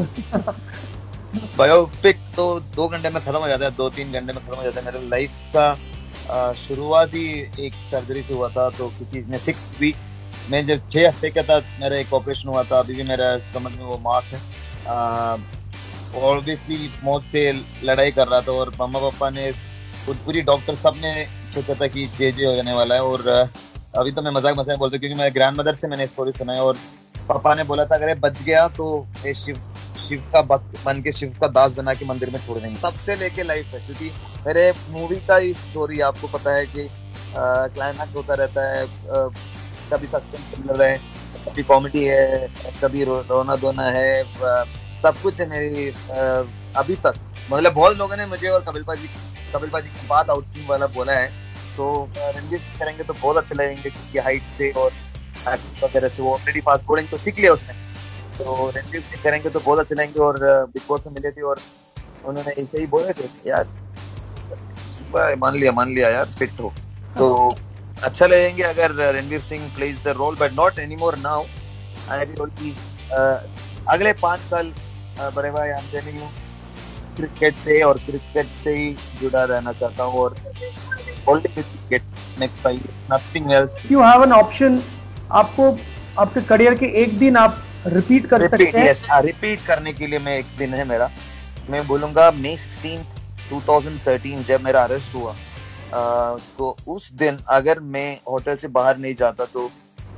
बायोपिक 1.57 2.17
तो 2.35 2.59
दो 2.75 2.87
घंटे 2.87 3.09
में 3.09 3.21
खत्म 3.23 3.37
हो 3.37 3.47
जाता 3.47 3.65
है 3.65 3.71
दो 3.75 3.89
तीन 3.89 4.11
घंटे 4.11 4.33
में 4.33 4.45
खत्म 4.45 4.55
हो 4.55 4.63
जाता 4.63 4.79
है। 4.79 4.85
मेरे 4.85 5.07
लाइफ 5.09 5.31
का 5.55 5.65
शुरुआत 6.57 7.13
ही 7.13 7.25
एक 7.59 7.73
सर्जरी 7.91 8.21
से 8.23 8.33
हुआ 8.33 8.49
था 8.49 8.69
तो 8.69 8.87
क्योंकि 8.97 9.21
मैं 9.29 9.37
सिक्स 9.39 9.65
वीक 9.79 9.95
मैं 10.49 10.65
जब 10.67 10.89
छः 10.91 11.07
हफ़्ते 11.07 11.29
का 11.29 11.41
था, 11.43 11.57
मेरा 11.79 11.97
एक 11.97 12.13
ऑपरेशन 12.13 12.49
हुआ 12.49 12.63
था, 12.63 12.79
अभी 12.79 12.93
भी 12.95 13.03
मेरा 13.03 13.37
स्टमक 13.39 13.71
में 13.71 13.85
वो 13.85 13.97
मार्क 14.03 14.25
है। 14.25 14.39
ऑब्वियसली 16.21 16.89
मौत 17.03 17.23
से 17.31 17.51
लड़ाई 17.83 18.11
कर 18.11 18.27
रहा 18.27 18.41
था 18.41 18.51
और 18.51 18.71
मम्मा 18.79 18.99
पापा 18.99 19.29
ने 19.29 19.51
पूरी 20.07 20.41
डॉक्टर 20.41 20.75
सबने 20.77 21.13
सोचा 21.53 21.73
था 21.81 21.87
कि 21.87 22.05
जे 22.17 22.31
जे 22.31 22.45
होने 22.45 22.73
वाला 22.73 22.95
है 22.95 23.03
और 23.03 23.27
अभी 23.27 24.11
तो 24.11 24.21
मैं 24.21 24.31
मज़ाक 24.31 24.57
मज़ाक 24.57 24.77
बोलता 24.77 24.95
हूँ, 24.95 24.99
क्योंकि 24.99 25.19
मेरे 25.19 25.31
ग्रैंड 25.31 25.57
मदर 25.59 25.75
से 25.75 25.87
मैंने 25.87 26.07
स्टोरी 26.07 26.31
सुना 26.31 26.53
है 26.53 26.61
और 26.61 26.77
पापा 27.29 27.53
ने 27.55 27.63
बोला 27.63 27.85
था, 27.85 27.95
अगर 27.95 28.17
बच 28.19 28.41
गया 28.43 28.67
तो 28.69 29.05
शिव 29.25 29.59
शिव 30.07 30.23
का 30.33 30.41
भक्त 30.49 30.83
बन 30.85 31.01
के 31.01 31.11
शिव 31.11 31.33
का 31.41 31.47
दास 31.47 31.71
बना 31.71 31.93
के 31.93 32.05
मंदिर 32.05 32.29
में 32.29 32.39
छोड़ 32.39 32.57
देंगे 32.59 32.75
सबसे 32.79 33.15
लेके 33.15 33.43
लाइफ 33.43 33.73
है 33.73 33.79
क्योंकि 33.85 34.11
मेरे 34.47 34.71
मूवी 34.89 35.15
का 35.27 35.35
ही 35.37 35.53
स्टोरी 35.53 35.99
आपको 36.01 36.27
पता 36.27 36.53
है 36.55 36.65
कि 36.65 36.87
क्लाइमैक्स 37.35 38.15
होता 38.15 38.33
रहता 38.33 38.67
है 38.69 38.83
आ, 38.83 39.27
कभी 39.91 40.07
सस्पेंस 40.07 40.51
थ्रिलर 40.53 40.81
है 40.83 40.97
कभी 41.45 41.63
कॉमेडी 41.63 42.03
है 42.03 42.49
कभी 42.81 43.03
रो, 43.03 43.19
रोना 43.29 43.55
धोना 43.55 43.83
है 43.91 44.23
सब 45.01 45.21
कुछ 45.21 45.39
है 45.41 45.47
मेरी 45.49 45.87
अभी 46.77 46.95
तक। 47.05 47.13
मतलब 47.51 47.73
बहुत 47.73 47.97
लोगों 47.97 48.17
ने 48.17 48.25
मुझे 48.25 48.47
और 48.47 48.63
कपिल 48.63 48.83
पाजी 48.83 49.07
कपिल 49.53 49.69
पाजी 49.69 49.89
की 49.89 50.07
बात 50.07 50.29
आउटिंग 50.29 50.69
वाला 50.69 50.87
बोला 50.95 51.13
है 51.13 51.27
तो 51.77 51.93
रणवीर 52.17 52.59
करेंगे 52.79 53.03
तो 53.03 53.13
बहुत 53.13 53.37
अच्छे 53.37 53.55
लगेंगे 53.55 53.89
क्योंकि 53.89 54.19
हाइट 54.19 54.51
से 54.57 54.71
और 54.71 54.91
वगैरह 55.83 56.09
से 56.09 56.23
वो 56.23 56.33
ऑलरेडी 56.33 56.61
फास्ट 56.61 56.85
बोलिंग 56.85 57.07
तो 57.09 57.17
सीख 57.17 57.39
लिया 57.39 57.53
उसने। 57.53 57.73
तो 58.41 58.69
रणदीप 58.75 59.03
सिंह 59.03 59.21
करेंगे 59.23 59.49
तो 59.49 59.59
बहुत 59.59 59.79
अच्छे 59.79 59.95
लगेंगे 59.95 60.19
और 60.19 60.37
बिग 60.73 60.81
बॉस 60.89 61.01
में 61.07 61.13
मिले 61.13 61.31
थे 61.31 61.41
और 61.51 61.59
उन्होंने 62.25 62.51
ऐसे 62.61 62.79
ही 62.79 62.85
बोले 62.93 63.13
थे 63.13 63.49
यार 63.49 63.65
मान 65.39 65.55
लिया 65.55 65.71
मान 65.71 65.93
लिया 65.93 66.09
यार 66.09 66.25
फिट 66.39 66.59
हो। 66.59 66.71
तो 67.17 67.27
अच्छा 68.03 68.25
लगेंगे 68.27 68.63
अगर 68.63 68.91
Ranveer 69.15 69.39
Singh 69.39 69.63
plays 69.75 69.99
the 70.05 70.13
role 70.17 70.35
but 70.35 70.53
not 70.59 70.79
any 70.79 70.95
more 70.95 71.17
now 71.17 71.43
I 72.11 72.25
role 72.37 72.49
की 72.61 72.75
अगले 73.95 74.13
पाँच 74.21 74.39
साल 74.49 74.71
बड़े 75.35 75.51
भाई 75.51 75.69
आई 75.69 75.97
एम 75.97 76.17
यू 76.17 76.29
क्रिकेट 77.15 77.57
से 77.59 77.81
और 77.83 77.97
क्रिकेट 78.05 78.47
से 78.63 78.75
ही 78.75 78.89
जुड़ा 79.21 79.43
रहना 79.43 79.73
चाहता 79.79 80.03
हूँ 80.03 80.19
और 80.19 80.35
holding 81.27 81.53
cricket 81.53 82.03
next 82.39 82.63
five 82.63 82.79
nothing 83.13 83.51
else 83.51 83.75
you 83.91 84.01
have 84.03 84.23
an 84.23 84.31
option 84.33 84.81
आपको 85.41 85.75
आपके 86.21 86.41
करियर 86.47 86.75
के 86.75 86.85
एक 87.03 87.17
दिन 87.19 87.37
आप 87.37 87.61
रिपीट 87.87 88.25
कर 88.25 88.37
repeat, 88.37 88.49
सकते 88.49 88.79
हैं? 88.79 88.93
yes, 88.93 89.03
रिपीट 89.25 89.59
हाँ, 89.59 89.67
करने 89.67 89.93
के 89.93 90.07
लिए 90.07 90.19
मैं 90.19 90.37
एक 90.37 90.45
दिन 90.57 90.73
है 90.73 90.83
मेरा। 90.85 91.09
मैं 91.69 91.87
बोलूँगा 91.87 92.31
मई 92.31 92.57
सिक्सटीन 92.57 93.03
2013 93.51 94.43
जब 94.43 94.61
मेरा 94.61 94.83
अरेस्ट 94.83 95.15
हुआ 95.15 95.31
आ, 95.31 96.37
तो 96.57 96.75
उस 96.87 97.11
दिन 97.13 97.37
अगर 97.49 97.79
मैं 97.79 98.19
होटल 98.29 98.55
से 98.55 98.67
बाहर 98.67 98.97
नहीं 98.97 99.15
जाता 99.15 99.45
तो 99.45 99.69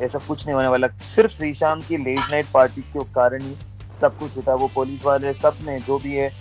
ऐसा 0.01 0.19
कुछ 0.19 0.45
नहीं 0.45 0.55
होने 0.55 0.67
वाला। 0.67 0.87
सिर्फ़ 0.87 1.31
श्रीशांत 1.31 1.83
की 1.87 1.97
लेट 1.97 2.31
नाइट 2.31 2.45
पार्टी 2.53 2.81
के 2.81 3.03
कारण 3.15 3.41
ही 3.41 3.55
सब 4.01 4.17
कुछ 4.17 4.35
होता 4.37 4.53
वो 4.53 4.67
पुलिस 4.75 5.05
वाले 5.05 5.33
सबने 5.33 5.79
जो 5.79 5.97
भी 5.99 6.15
है 6.15 6.31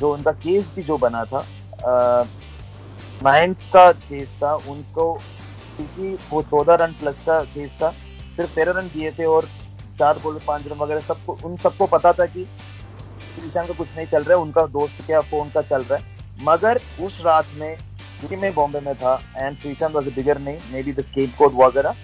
जो 0.00 0.12
उनका 0.12 0.32
केस 0.32 0.72
भी 0.76 0.82
जो 0.82 0.98
बना 0.98 1.24
था 1.24 1.44
नाइन्थ 3.22 3.56
का 3.72 3.90
केस 3.92 4.28
था 4.42 4.54
उनको 4.54 5.12
क्योंकि 5.76 6.16
वो 6.30 6.42
चौदह 6.42 6.74
रन 6.74 6.92
प्लस 6.92 7.18
का 7.26 7.40
केस 7.54 7.70
था 7.82 7.90
सिर्फ़ 8.36 8.54
तेरह 8.54 8.72
रन 8.72 8.88
दिए 8.88 9.10
थे 9.10 9.24
और 9.24 9.48
चार 10.02 10.18
बॉल 10.22 10.38
पाँच 10.46 10.66
रन 10.66 10.78
वगैरह 10.78 11.00
सबको 11.02 11.38
उन 11.44 11.56
सबको 11.64 11.86
पता 11.88 12.12
था 12.12 12.26
कि 12.26 12.46
ईशान 13.46 13.66
का 13.66 13.72
कुछ 13.72 13.88
नहीं 13.96 14.06
चल 14.06 14.22
रहा 14.22 14.36
है, 14.36 14.42
उनका 14.42 14.66
दोस्त 14.68 15.04
क्या 15.06 15.20
फ़ोन 15.22 15.50
का 15.50 15.62
चल 15.62 15.82
रहा 15.82 15.98
है। 15.98 16.44
मगर 16.44 16.80
उस 17.00 17.20
रात 17.24 17.46
में, 17.58 17.76
क्योंकि 18.18 18.36
मैं 18.36 18.52
बॉम्बे 18.54 18.80
में 18.80 18.94
था 18.96 19.14
एंड 19.36 19.56
श्रीशांत 19.58 19.94
वॉज़ 19.94 20.08
बिगर 20.14 20.38
नहीं 20.40 20.58
may 20.72 20.82
be 20.82 20.92
the 20.92 21.02
escape 21.02 21.34
code 21.38 21.52
वगैरह 21.56 21.94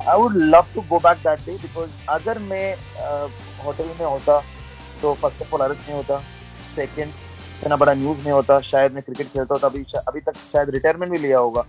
I 0.00 0.18
would 0.20 0.36
love 0.36 0.66
to 0.74 0.80
go 0.88 0.98
back 0.98 1.18
that 1.26 1.40
day 1.46 1.52
because 1.62 1.90
अगर 2.10 2.38
मैं 2.50 2.74
होटल 3.64 3.90
में 4.00 4.06
होता 4.06 4.40
तो 5.02 5.14
फ़र्स्ट 5.14 5.42
ऑफ़ 5.42 5.54
ऑल 5.54 5.60
अरेस्ट 5.66 5.88
नहीं 5.88 5.96
होता 5.96 6.18
सेकेंड 6.74 7.12
इतना 7.60 7.76
बड़ा 7.76 7.94
न्यूज़ 7.94 8.18
नहीं 8.18 8.32
होता, 8.32 8.60
शायद 8.62 8.92
मैं 8.92 9.02
क्रिकेट 9.02 9.26
खेलता 9.26 9.54
होता, 9.54 9.66
अभी 9.66 9.84
अभी 10.08 10.20
तक 10.20 10.34
शायद 10.52 10.70
रिटायरमेंट 10.70 11.12
भी 11.12 11.18
लिया 11.18 11.38
होगा 11.38 11.64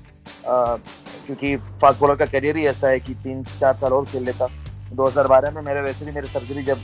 क्योंकि 1.25 1.55
फास्ट 1.81 1.99
बॉलर 1.99 2.15
का 2.15 2.25
करियर 2.25 2.57
ही 2.57 2.65
ऐसा 2.67 2.87
है 2.87 2.99
कि 2.99 3.13
तीन, 3.13 3.43
चार 3.59 3.73
साल 3.75 3.93
और 3.93 4.05
खेल 4.05 4.23
लेता। 4.25 4.47
2012 4.97 5.53
में 5.55 5.61
मेरे 5.61 5.81
वैसे 5.81 6.05
भी 6.05 6.11
मेरे 6.11 6.27
सर्जरी 6.27 6.63
जब 6.63 6.79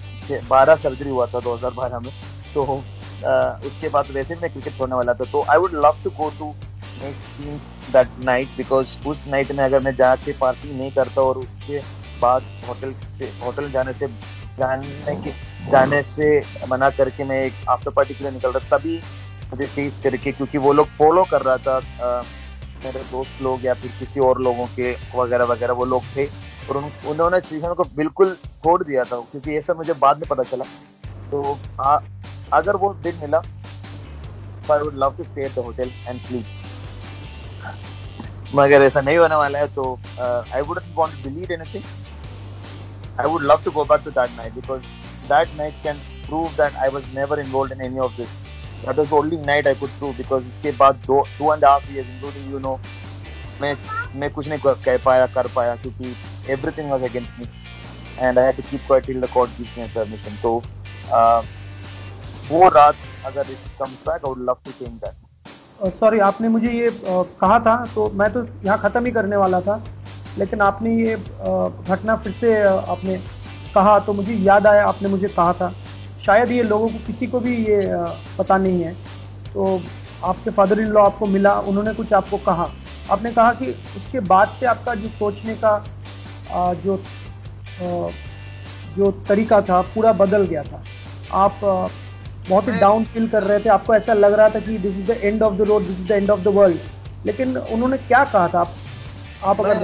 बारह 0.50 0.76
सर्जरी 0.84 1.10
हुआ 1.10 1.26
था 1.26 1.40
2012 1.42 2.04
में 2.06 2.12
तो 2.54 2.64
उसके 3.68 3.90
बाद 3.90 4.12
वैसे 4.12 4.36
भी 4.36 4.42
मैं 4.42 4.52
क्रिकेट 4.52 4.78
छोड़ने 4.78 4.96
वाला 4.96 5.14
था 5.14 5.32
तो 5.32 5.44
I 5.52 5.58
would 5.58 5.74
love 5.86 5.98
to 6.04 6.10
go 6.20 6.30
to 6.40 6.54
that 7.94 8.10
night 8.24 8.58
because 8.58 8.98
उस 9.08 9.24
नाइट 9.28 9.52
में 9.52 9.64
अगर 9.64 9.80
मैं 9.84 9.96
जाके 9.96 10.34
पार्टी 10.42 10.74
नहीं 10.78 10.92
करता 10.92 11.22
और 11.22 11.38
उसके 11.38 11.80
बाद 12.22 12.44
होटल 12.68 12.94
से 13.10 13.32
होटल 13.46 13.72
जाने 13.72 13.94
से 13.94 14.08
जाने 14.60 15.16
के 15.24 15.32
जाने 15.72 16.02
से 16.04 16.28
मना 16.70 16.90
करके 16.90 17.24
मैं 17.24 17.42
एक 17.44 17.54
आफ्टर 17.70 17.92
पार्टी 17.92 18.14
के 18.14 18.24
लिए 18.24 18.34
निकल 18.34 18.52
रहा 18.52 18.78
तभी 18.78 19.00
मुझे 19.52 19.66
चीज़ 19.66 20.02
करके 20.04 20.32
क्योंकि 20.32 20.58
वो 20.58 20.74
लोग 20.74 20.88
फॉलो 20.98 21.24
कर 21.32 21.42
रहा 21.42 21.58
था 21.58 21.76
आ, 21.76 22.22
मेरे 22.84 23.00
दोस्त 23.12 23.42
लोग 23.42 23.66
या 23.66 23.74
फिर 23.74 23.92
किसी 24.00 24.20
और 24.20 24.42
लोगों 24.42 24.66
के 24.76 24.92
वगैरह 25.16 25.46
वगैरह 25.46 25.74
वो 25.74 25.86
लोग 25.86 26.04
थे। 26.16 26.26
और 26.70 26.78
उन, 26.78 26.92
उन्होंने 27.08 27.40
श्रीशांत 27.42 27.76
को 27.78 27.84
बिल्कुल 27.96 28.34
छोड़ 28.64 28.84
दिया 28.84 29.04
था 29.04 29.20
क्योंकि 29.32 29.52
ये 29.52 29.62
सब 29.62 29.78
मुझे 29.78 29.94
बाद 30.02 30.18
में 30.18 30.28
पता 30.30 30.44
चला। 30.44 30.66
तो 31.32 31.58
आ, 31.80 32.00
अगर 32.54 32.76
वो 32.76 32.94
दिन 33.04 33.16
मिला 33.22 33.38
I 34.72 34.80
would 34.80 34.96
love 35.04 35.14
to 35.18 35.24
stay 35.24 35.46
at 35.46 35.56
the 35.56 35.60
hotel 35.66 35.92
and 36.08 36.20
sleep 36.22 36.46
मगर 38.56 38.82
ऐसा 38.82 39.02
नहीं 39.02 39.18
होने 39.18 39.36
वाला 39.36 39.60
है 39.60 39.68
तो 39.74 39.84
I 40.20 40.62
wouldn't 40.62 40.94
want 40.96 41.12
to 41.14 41.30
believe 41.30 41.52
anything 41.54 41.84
I 43.20 43.30
would 43.32 43.44
love 43.44 43.62
to 43.66 43.72
go 43.72 43.84
back 43.86 44.02
to 44.06 44.12
that 44.12 44.38
night 44.38 44.54
because 44.54 44.82
that 45.30 45.58
night 45.58 45.74
can 45.84 45.98
prove 46.28 46.48
that 46.58 46.76
I 46.76 46.90
was 46.94 47.04
never 47.16 47.40
involved 47.40 47.72
in 47.74 47.86
any 47.86 48.00
of 48.00 48.18
this 48.18 48.30
that 48.86 48.98
was 48.98 49.14
only 49.14 49.38
night 49.46 49.68
I 49.68 49.76
could 49.76 49.90
prove 50.00 50.14
because 50.18 50.44
इसके 50.46 50.72
बाद 50.78 51.02
दो 51.08 51.22
two 51.38 51.54
and 51.54 51.66
half 51.66 51.92
years 51.92 52.10
including 52.10 52.52
you 52.54 52.60
know 52.60 52.80
मैं 53.62 53.76
मैं 54.16 54.30
कुछ 54.34 54.48
नहीं 54.48 54.60
कह 54.76 54.98
पाया 55.06 55.26
कर 55.28 55.48
पाया 55.56 55.76
क्योंकि 55.76 56.16
everything 56.50 56.90
was 56.90 57.02
against 57.04 57.38
me 57.40 57.48
and 58.20 58.40
I 58.40 58.46
had 58.48 58.58
to 58.58 58.64
keep 58.64 58.86
quiet 58.88 59.06
till 59.06 59.22
the 59.22 59.28
court 59.30 59.50
gives 59.58 59.76
me 59.78 59.88
permission. 59.94 60.38
So 60.42 60.62
uh, 61.12 61.42
वो 62.50 62.70
रात 62.70 62.96
अगर 63.26 63.46
it 63.46 63.66
comes 63.78 63.98
back, 64.06 64.24
I 64.24 64.30
would 64.30 64.46
love 64.50 64.64
to 64.64 64.78
change 64.80 65.02
that. 65.02 65.16
Sorry 66.00 66.20
आपने 66.20 66.48
मुझे 66.50 66.72
ये 66.72 66.88
uh, 66.88 67.26
कहा 67.42 67.60
था 67.66 67.76
तो 67.96 68.10
मैं 68.14 68.32
तो 68.34 68.46
यहाँ 68.66 68.78
ख़त्म 68.80 69.06
ही 69.06 69.12
करने 69.12 69.36
वाला 69.36 69.62
था 69.62 69.82
लेकिन 70.38 70.62
आपने 70.62 70.96
ये 70.96 71.16
uh, 71.16 71.90
घटना 71.90 72.16
फिर 72.24 72.34
से 72.34 72.54
uh, 72.64 72.90
आपने 72.96 73.18
कहा 73.76 73.98
तो 74.06 74.14
मुझे 74.14 74.34
याद 74.34 74.68
आया 74.68 74.86
आपने 74.88 75.10
मुझे 75.10 75.28
कहा 75.28 75.54
था 75.54 75.74
शायद 76.26 76.52
ये 76.52 76.64
लोगों 76.64 76.90
को 76.90 77.06
किसी 77.06 77.28
को 77.28 77.40
भी 77.40 77.56
ये 77.66 77.80
पता 78.38 78.58
नहीं 78.58 78.82
है 78.84 78.94
तो 79.54 79.82
आपके 80.24 80.52
फादर 80.52 80.80
इन 80.80 80.88
लॉ 80.94 81.06
आपको 81.06 81.26
मिला 81.26 81.54
उन्होंने 81.72 81.94
कुछ 81.94 82.14
आपको 82.14 82.38
कहा 82.46 82.70
आपने 83.12 83.32
कहा 83.34 83.54
कि 83.62 83.72
उसके 83.98 84.20
बाद 84.32 84.54
से 84.60 84.66
आपका 84.66 84.96
जो 84.96 85.10
सोचने 85.20 85.56
का 85.64 85.72
जो 86.52 86.98
जो 88.96 89.12
तरीका 89.28 89.62
था 89.62 89.82
पूरा 89.96 90.12
बदल 90.14 90.46
गया 90.46 90.64
था। 90.64 90.84
आप 91.34 91.60
बहुत 91.62 92.68
ही 92.68 92.78
डाउन 92.80 93.04
फील 93.06 93.28
कर 93.30 93.44
रहे 93.44 93.60
थे। 93.60 93.70
आपको 93.70 93.96
ऐसा 93.96 94.14
लग 94.14 94.34
रहा 94.34 94.50
था 94.50 94.60
कि 94.60 94.78
this 94.78 94.96
is 94.96 95.08
the 95.08 95.18
end 95.24 95.44
of 95.44 95.54
the 95.54 95.62
road 95.70 95.88
this 95.88 96.00
is 96.00 96.08
the 96.08 96.12
end 96.12 96.30
of 96.30 96.40
the 96.40 96.48
world 96.56 97.26
लेकिन 97.26 97.58
उन्होंने 97.58 97.98
क्या 97.98 98.24
कहा 98.24 98.48
था? 98.48 98.60
आप 98.60 98.70
आप 99.44 99.60
अगर 99.62 99.84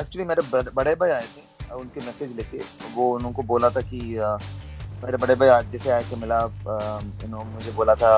एक्चुअली 0.00 0.24
मेरे 0.24 0.42
बड़े 0.74 0.94
भाई 0.94 1.10
आए 1.10 1.22
थे 1.22 1.74
उनके 1.74 2.00
मैसेज 2.00 2.36
लेके 2.36 2.58
वो 2.94 3.12
उनको 3.14 3.42
बोला 3.42 3.70
था 3.70 3.80
कि 3.80 4.00
मेरे 5.04 5.16
बड़े 5.16 5.34
भाई 5.34 5.48
आज 5.48 5.70
जैसे 5.70 5.90
आए 5.90 6.02
थे 6.02 6.16
मिला 6.16 6.38
यू 6.38 7.28
नो 7.28 7.42
मुझे 7.44 7.72
बोला 7.72 7.94
था 7.94 8.12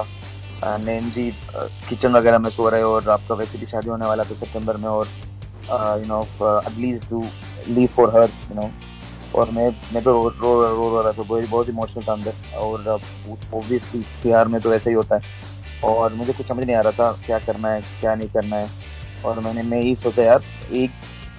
नैन 0.64 1.11
जी 1.11 1.31
किचन 1.88 2.12
वगैरह 2.12 2.38
में 2.38 2.50
सो 2.50 2.68
रहे 2.68 2.83
हो 2.83 2.94
और 2.94 3.09
आपका 3.11 3.35
वैसे 3.35 3.59
भी 3.59 3.66
शादी 3.66 3.88
होने 3.90 4.07
वाला 4.07 4.24
था 4.24 4.35
सितंबर 4.35 4.77
में 4.77 4.88
और 4.88 5.09
you 6.00 6.07
know 6.07 6.20
to 7.11 7.24
leave 7.68 7.88
for 7.88 8.11
her 8.16 8.29
you 8.50 8.55
know 8.55 8.70
और 9.35 9.50
मैं 9.50 9.68
मैं 9.92 10.03
तो 10.05 10.12
रो 10.12 10.29
रो 10.31 10.90
रो 10.90 11.03
रहा 11.03 11.12
था, 11.12 11.22
बहुत 11.22 11.48
बहुत 11.50 11.68
इमोशनल 11.68 12.05
था 12.09 12.12
अंदर। 12.12 12.57
और 12.57 12.88
ओब्वियसली 13.53 14.00
बिहार 14.22 14.48
में 14.48 14.61
तो 14.61 14.74
ऐसा 14.74 14.90
ही 14.90 14.96
होता 14.96 15.16
है। 15.16 15.22
और 15.85 16.14
मुझे 16.14 16.33
कुछ 16.33 16.46
समझ 16.48 16.64
नहीं 16.64 16.77
आ 16.77 16.81
रहा 16.81 16.92
था 16.92 17.12
क्या 17.27 17.38
करना 17.38 17.68
है, 17.72 17.81
क्या 18.00 18.14
नहीं 18.14 18.29
करना 18.29 18.57
है। 18.57 18.68
और 19.24 19.40
मैंने, 19.40 19.62
मैं 19.62 19.81
यही 19.81 19.94
सोचा, 19.96 20.22
यार, 20.22 20.42
एक 20.72 20.90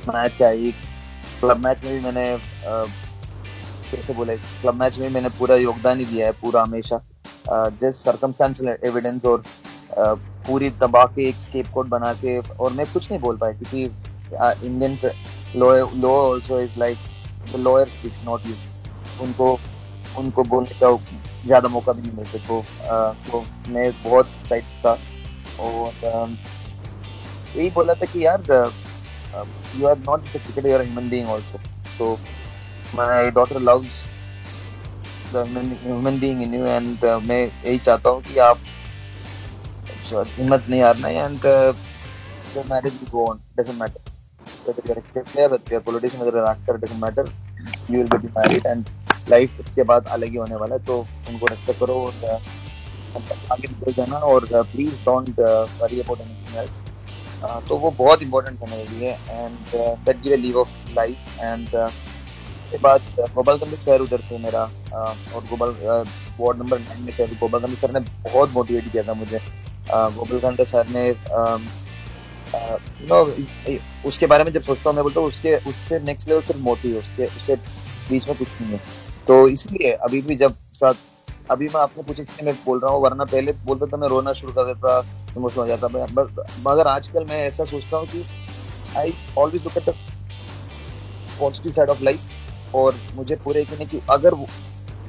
मैच 0.07 0.41
है 0.41 0.57
एक 0.59 0.75
क्लब 1.39 1.65
मैच 1.65 1.83
में 1.83 1.93
भी 1.93 1.99
मैंने 2.01 2.37
कैसे 3.91 4.13
बोले 4.13 4.35
क्लब 4.37 4.79
मैच 4.79 4.97
में 4.99 5.09
मैंने 5.09 5.29
पूरा 5.39 5.55
योगदान 5.55 5.99
ही 5.99 6.05
दिया 6.05 6.25
है, 6.25 6.31
पूरा 6.33 6.61
हमेशा। 6.63 7.01
जस्ट 7.49 7.99
सर्कमस्टेंशियल 7.99 8.77
एविडेंस 8.85 9.25
और 9.25 9.43
पूरी 9.97 10.69
दबा 10.81 11.03
के 11.15 11.27
एक 11.29 11.35
स्केप 11.39 11.67
कोड 11.73 11.87
बना 11.89 12.13
के 12.15 12.37
और 12.39 12.71
मैं 12.73 12.85
कुछ 12.93 13.09
नहीं 13.11 13.21
बोल 13.21 13.37
पाया, 13.37 13.53
क्योंकि 13.53 13.83
Indian 14.67 14.97
law 15.55 15.73
law 16.03 16.13
also 16.31 16.59
is 16.61 16.79
like 16.79 16.97
the 17.51 17.55
lawyer 17.67 17.87
speaks 17.89 18.23
not 18.25 18.47
you 18.47 18.55
उनको 19.23 19.51
उनको 20.19 20.43
बोलने 20.53 20.79
का 20.81 20.95
ज़्यादा 21.45 21.69
मौका 21.69 21.91
भी 21.93 22.01
नहीं 22.01 22.17
मिलते 22.17 22.39
तो 22.47 22.63
तो 23.27 23.43
मैं 23.73 23.91
बहुत 24.03 24.29
टाइट 24.49 24.65
था। 24.85 24.97
और 25.59 26.37
यही 27.55 27.69
बोला 27.75 27.93
था 27.93 28.05
कि 28.13 28.25
यार 28.25 28.41
you 29.79 29.87
are 29.87 29.97
not 29.97 30.23
the 30.23 30.27
cricketer 30.31 30.67
you 30.69 30.75
are 30.75 30.81
human 30.81 31.09
being 31.09 31.29
also 31.29 31.59
so 31.97 32.13
my 32.95 33.29
daughter 33.31 33.59
loves 33.61 34.03
the 35.33 35.45
human 35.83 36.19
being 36.19 36.41
in 36.43 36.53
you 36.55 36.65
and 36.65 37.05
मैं 37.27 37.41
यही 37.43 37.77
चाहता 37.77 38.09
हूँ 38.09 38.21
कि 38.23 38.37
आप 38.49 38.57
हिम्मत 40.37 40.65
नहीं 40.69 40.81
हारना 40.81 41.07
and 41.09 41.39
the 41.39 42.63
marriage 42.71 42.99
go 43.11 43.25
on 43.29 43.39
doesn't 43.57 43.81
matter 43.81 44.13
whether 44.65 44.81
you're 44.85 44.97
a 44.97 45.01
cricket 45.01 45.25
player, 45.27 45.49
whether 45.49 45.69
you're 45.69 45.79
a 45.79 45.83
politician, 45.83 46.19
whether 46.19 46.37
an 46.39 46.47
actor, 46.47 46.77
doesn't 46.77 46.99
matter. 46.99 47.25
You 47.89 47.99
will 47.99 48.07
get 48.07 48.35
married 48.35 48.65
and 48.65 48.93
life 49.29 49.59
उसके 49.59 49.83
बाद 49.89 50.07
अलग 50.15 50.29
ही 50.29 50.37
होने 50.37 50.55
वाला 50.55 50.75
है 50.75 50.83
तो 50.85 50.97
उनको 51.29 51.45
रेस्पेक्ट 51.45 51.79
करो 51.79 51.93
और 52.01 52.41
आगे 53.51 53.67
निकल 53.67 53.93
जाना 53.93 54.17
और 54.31 54.45
please 54.53 55.03
don't 55.05 55.39
worry 55.39 55.99
about 56.01 56.19
anything 56.21 56.57
else 56.57 57.67
तो 57.67 57.77
वो 57.77 57.91
बहुत 57.91 58.21
इंपॉर्टेंट 58.21 58.61
है 58.61 58.69
मेरे 58.69 58.97
लिए 58.97 59.11
and 59.11 59.57
that 60.05 60.21
give 60.21 60.35
leave 60.41 60.59
of 60.59 60.91
life 60.95 61.39
end 61.43 61.69
के 62.71 62.77
बाद 62.83 63.01
गोपालगंज 63.19 63.77
सर 63.79 64.01
उधर 64.01 64.21
थे 64.31 64.37
मेरा 64.43 64.63
और 64.93 65.45
गोपाल 65.49 65.75
वार्ड 66.39 66.57
नंबर 66.59 66.79
नाइन 66.79 67.01
में 67.01 67.13
थे 67.19 67.27
गोपालगंज 67.35 67.77
सर 67.77 67.91
ने 67.93 67.99
बहुत 67.99 68.53
मोटिवेट 68.53 68.91
किया 68.91 69.03
था 69.07 69.13
मुझे 69.23 69.39
गोपालगंज 69.89 70.67
सर 70.67 70.87
ने 70.89 71.09
नो 72.53 73.21
उसके 74.09 74.27
बारे 74.27 74.43
में 74.43 74.51
जब 74.51 74.61
सोचता 74.61 74.89
हूँ, 74.89 74.95
मैं 74.95 75.03
बोलता 75.03 75.19
हूँ, 75.19 75.27
उसके, 75.27 75.55
उससे 75.55 75.99
नेक्स्ट 75.99 76.29
लेवल 76.29 76.41
सिर्फ़ 76.41 76.61
मोटी 76.61 76.91
है, 76.91 76.99
उसके, 76.99 77.25
उससे 77.25 77.55
बीच 78.09 78.27
में 78.27 78.37
कुछ 78.37 78.47
नहीं 78.61 78.71
है। 78.71 78.79
तो 79.27 79.47
इसलिए 79.47 79.91
अभी 79.91 80.21
भी 80.21 80.35
जब 80.35 80.55
साथ, 80.73 80.93
अभी 81.51 81.67
मैं 81.67 81.81
आपने 81.81 82.03
कुछ 82.03 82.19
इसलिए 82.19 82.45
मैं 82.45 82.55
बोल 82.65 82.79
रहा 82.79 82.91
हूँ, 82.91 83.01
वरना 83.01 83.23
पहले 83.23 83.51
बोलता 83.65 83.85
था 83.85 83.97
मैं 83.97 84.07
रोना 84.07 84.33
शुरू 84.33 84.53
कर 84.53 84.65
देता 84.65 84.99
इमोशनल 85.37 85.61
हो 85.61 85.67
जाता 85.67 85.87
मगर 86.63 86.87
आजकल 86.87 87.25
मैं 87.25 87.41
ऐसा 87.47 87.65
सोचता 87.65 87.97
हूँ 87.97 88.07
कि 88.07 88.23
I 88.97 89.13
always 89.37 89.63
look 89.63 89.77
at 89.77 89.89
the 89.89 89.93
positive 91.39 91.71
side 91.71 91.89
of 91.89 92.03
life 92.03 92.75
और 92.75 92.95
मुझे 93.15 93.35
पूरे 93.35 93.61
यकीन 93.61 93.87
कि 93.87 94.01
अगर 94.09 94.33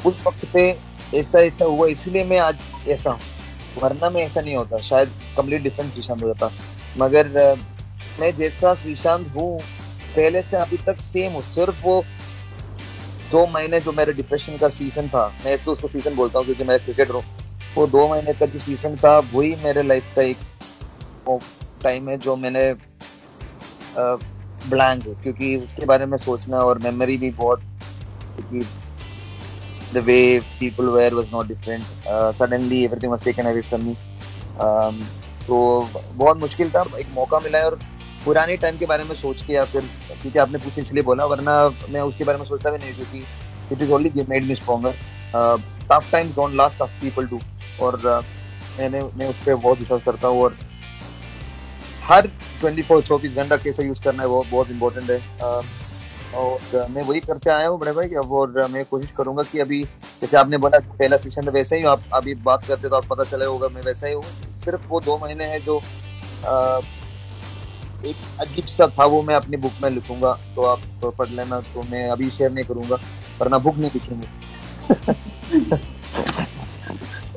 उस 0.07 0.23
वक्त 0.27 0.47
पे 0.53 0.69
ऐसा 1.15 1.41
ऐसा 1.41 1.65
हुआ, 1.65 1.87
इसलिए 1.87 2.25
मैं 2.25 2.39
आज 2.39 2.57
ऐसा 2.89 3.11
हूँ। 3.11 3.21
वरना 3.83 4.11
मैं 4.11 4.23
ऐसा 4.23 4.41
नहीं 4.41 4.57
होता, 4.57 4.79
शायद 4.79 5.09
कंप्लीट 5.37 5.63
डिफरेंट 5.63 5.95
डिसीज़न 5.95 6.21
हो 6.21 6.27
जाता। 6.27 6.51
मगर 6.99 7.29
मैं 8.21 8.31
जैसा 8.37 8.75
श्रीशांत 8.75 9.27
हूँ 9.37 9.59
पहले 10.17 10.43
से 10.43 10.57
अभी 10.57 10.77
तक 10.87 11.01
सेम 11.01 11.33
हूँ। 11.33 11.43
सिर्फ़ 11.43 11.85
वो 11.85 12.03
दो 13.31 13.47
महीने 13.47 13.81
जो 13.81 13.93
मेरे 13.93 14.13
डिप्रेशन 14.13 14.57
का 14.59 14.69
सीज़न 14.69 15.09
था 15.09 15.27
मैं 15.45 15.57
तो 15.65 15.73
उसको 15.73 15.89
सीज़न 15.89 16.15
बोलता 16.17 16.39
हूँ 16.39 16.47
क्योंकि 16.47 16.65
मैं 16.65 16.79
क्रिकेटर 16.85 17.15
हूँ। 17.15 17.23
वो 17.77 17.87
दो 17.87 18.07
महीने 18.09 18.33
का 18.35 18.47
जो 18.47 18.59
सीज़न 18.59 18.97
था 18.97 19.19
वही 19.33 19.55
मेरे 19.65 19.83
लाइफ 19.83 20.15
का 20.17 20.23
एक 20.23 20.37
टाइम 21.83 22.09
है 22.09 22.17
जो 22.19 22.37
मैंने 22.37 22.73
ब्लैंक 23.97 25.07
है। 25.07 25.15
क्योंकि 25.23 25.57
उसके 25.57 25.87
बारे 25.87 26.07
में 26.07 26.17
सोचना 26.19 26.61
और 26.65 26.79
मेमोरी 26.85 27.17
भी 27.17 27.31
बहुत 27.43 27.61
क्योंकि 28.37 28.67
the 29.93 30.03
way 30.03 30.41
people 30.61 30.89
were 30.93 31.11
was 31.17 31.31
not 31.33 31.49
different. 31.49 31.85
Uh, 32.07 32.33
suddenly 32.35 32.85
everything 32.85 33.11
was 33.11 33.21
taken 33.21 33.47
away 33.47 33.63
from 33.63 33.85
तो 35.47 35.57
बहुत 36.13 36.37
मुश्किल 36.37 36.71
था 36.71 36.85
एक 36.99 37.07
मौका 37.15 37.41
मिला 37.41 37.59
है 37.59 37.65
और 37.65 37.79
पुराने 38.25 38.57
टाइम 38.57 38.79
के 38.79 38.87
बारे 38.87 39.05
में 39.05 39.15
सोच 39.17 39.43
के 39.43 39.53
या 39.53 39.65
फिर 39.65 39.81
क्योंकि 40.23 40.39
आपने 40.39 40.59
पूछ 40.59 40.79
इसलिए 40.79 41.03
बोला 41.03 41.25
वरना 41.25 41.59
मैं 41.91 42.01
उसके 42.01 42.25
बारे 42.25 42.39
में 42.39 42.45
सोचता 42.45 42.71
भी 42.71 42.79
नहीं 42.79 42.95
क्योंकि 42.95 43.25
it 43.73 43.83
is 43.83 43.93
only 43.93 44.25
made 44.29 44.45
me 44.45 44.55
stronger 44.55 44.95
tough 45.91 46.11
time 46.13 46.31
don't 46.37 46.55
last 46.55 46.79
tough 46.79 47.01
people 47.01 47.27
do 47.27 47.41
और 47.81 47.99
uh, 48.01 48.23
मैंने 48.79 49.03
मैं 49.17 49.29
उस 49.29 49.43
पर 49.47 49.55
बहुत 49.55 49.79
विश्वास 49.79 50.03
करता 50.05 50.29
हूँ 50.29 50.43
और 50.43 50.57
हर 52.05 52.27
ट्वेंटी 52.61 52.83
फोर 52.83 53.03
चौबीस 53.03 53.35
घंटा 53.35 53.57
कैसे 53.57 53.85
यूज़ 53.85 54.01
करना 54.03 54.23
है 54.23 54.29
वो 54.29 54.45
बहुत 54.51 54.71
इंपॉर्टेंट 54.71 55.11
है। 55.11 55.21
Uh, 55.39 55.65
और 56.35 56.87
मैं 56.91 57.03
वही 57.03 57.21
करते 57.21 57.51
आया 57.51 57.69
हूँ 57.69 57.79
बड़े 57.81 57.93
भाई 57.93 58.09
अब 58.19 58.33
और 58.33 58.67
मैं 58.71 58.85
कोशिश 58.85 59.11
करूँगा 59.17 59.43
कि 59.43 59.59
अभी 59.61 59.83
जैसे 60.21 60.37
आपने 60.37 60.59
बोला 60.59 60.79
पहला 60.79 61.17
सेशन 61.17 61.49
वैसे 61.51 61.77
ही 61.77 61.85
आप 61.85 62.03
अभी 62.15 62.35
बात 62.45 62.65
करते 62.65 62.89
तो 62.89 62.97
आप 62.97 63.07
पता 63.11 63.25
चले 63.25 63.45
होगा 63.45 63.69
मैं 63.69 63.83
वैसा 63.83 64.07
ही 64.07 64.13
हूँ। 64.13 64.23
सिर्फ़ 64.67 64.87
वो 64.89 65.01
दो 65.01 65.19
महीने 65.23 65.45
हैं 65.55 65.61
जो 65.65 65.79
आ, 65.79 66.81
एक 68.05 68.17
अजीब 68.41 68.67
सा 68.69 68.87
था 68.99 69.05
वो 69.13 69.23
मैं 69.23 69.35
अपनी 69.35 69.57
बुक 69.59 69.73
में 69.83 69.91
लिखूँगा 69.91 70.33
तो 70.57 70.63
आप 70.71 70.81
तो 71.03 71.11
पढ़ 71.19 71.29
लेना 71.37 71.61
तो 71.75 71.83
मैं 71.91 72.09
अभी 72.11 72.31
शेयर 72.31 72.51
नहीं 72.53 72.65
करूँगा 72.65 72.97
वरना 73.41 73.59
बुक 73.59 73.77
नहीं 73.77 73.91
लिखेंगे। 73.95 74.29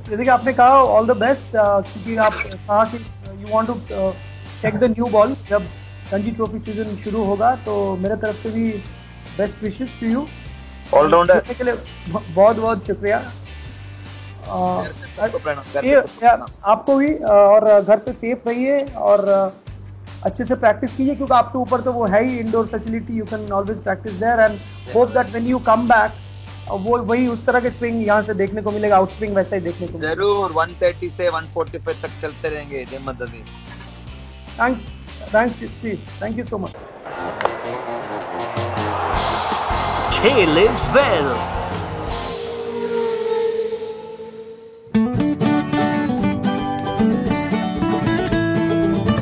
देखिए 0.09 0.29
आपने 0.31 0.51
कहा 0.53 0.83
ऑल 0.83 1.07
द 1.07 1.11
बेस्ट 1.17 1.51
क्योंकि 1.55 2.15
आप 2.27 2.33
कहा 2.45 2.83
कि 2.93 2.97
you 3.41 3.47
want 3.53 3.67
to 3.67 3.73
take 4.61 4.77
the 4.79 4.83
new 4.91 5.05
ball 5.11 5.35
जब 5.49 5.67
रणजी 6.13 6.31
ट्रॉफी 6.31 6.59
सीज़न 6.59 6.95
शुरू 7.03 7.23
होगा 7.25 7.49
तो 7.65 7.73
मेरे 8.03 8.15
तरफ़ 8.21 8.37
से 8.43 8.49
भी 8.51 8.69
best 9.37 9.63
wishes 9.63 9.99
to 9.99 10.05
you 10.07 10.25
allrounder 10.93 11.39
के 11.53 11.63
लिए 11.63 11.75
बहुत 12.09 12.55
बहुत 12.57 12.87
शुक्रिया। 12.87 13.19
आपको 16.65 16.95
भी 16.97 17.13
और 17.31 17.67
घर 17.81 17.97
पे 17.97 18.13
सेफ़ 18.13 18.47
रहिए 18.49 18.79
और 19.07 19.25
अच्छे 20.25 20.45
से 20.45 20.55
प्रैक्टिस 20.55 20.95
कीजिए 20.95 21.15
क्योंकि 21.15 21.33
आपके 21.33 21.57
ऊपर 21.57 21.81
तो 21.81 21.91
वो 21.93 22.05
है 22.07 22.23
ही 22.27 22.37
indoor 22.39 22.65
facility 22.67 23.17
you 23.17 23.25
can 23.25 23.51
always 23.51 23.79
practice 23.83 24.13
there 24.15 24.39
and 24.39 24.59
hope 24.95 25.09
that 25.13 25.29
when 25.31 25.47
you 25.47 25.59
come 25.69 25.87
back 25.87 26.11
वो 26.83 26.97
वही 27.03 27.27
उस 27.27 27.45
तरह 27.45 27.59
के 27.59 27.69
स्विंग 27.71 28.05
यहाँ 28.07 28.21
से 28.23 28.33
देखने 28.35 28.61
को 28.61 28.71
मिलेगा 28.71 28.97
आउट 28.97 29.11
स्विंग 29.11 29.35
वैसा 29.35 29.55
ही 29.55 29.61
देखने 29.61 29.87
को 29.87 29.99
ज़रूर 29.99 30.51
130 30.53 31.09
से 31.11 31.29
145 31.29 32.01
तक 32.03 32.21
चलते 32.21 32.49
रहेंगे 32.49 32.85
जय 32.85 32.99
माता 33.05 33.25
दी 33.25 33.43
thanks 34.59 34.85
Thanks, 35.21 35.55
Steve. 35.55 35.99
Thank 36.17 36.37
you 36.37 36.45
so 36.45 36.57
much. 36.57 36.73
Kale 40.13 40.57
is 40.57 40.87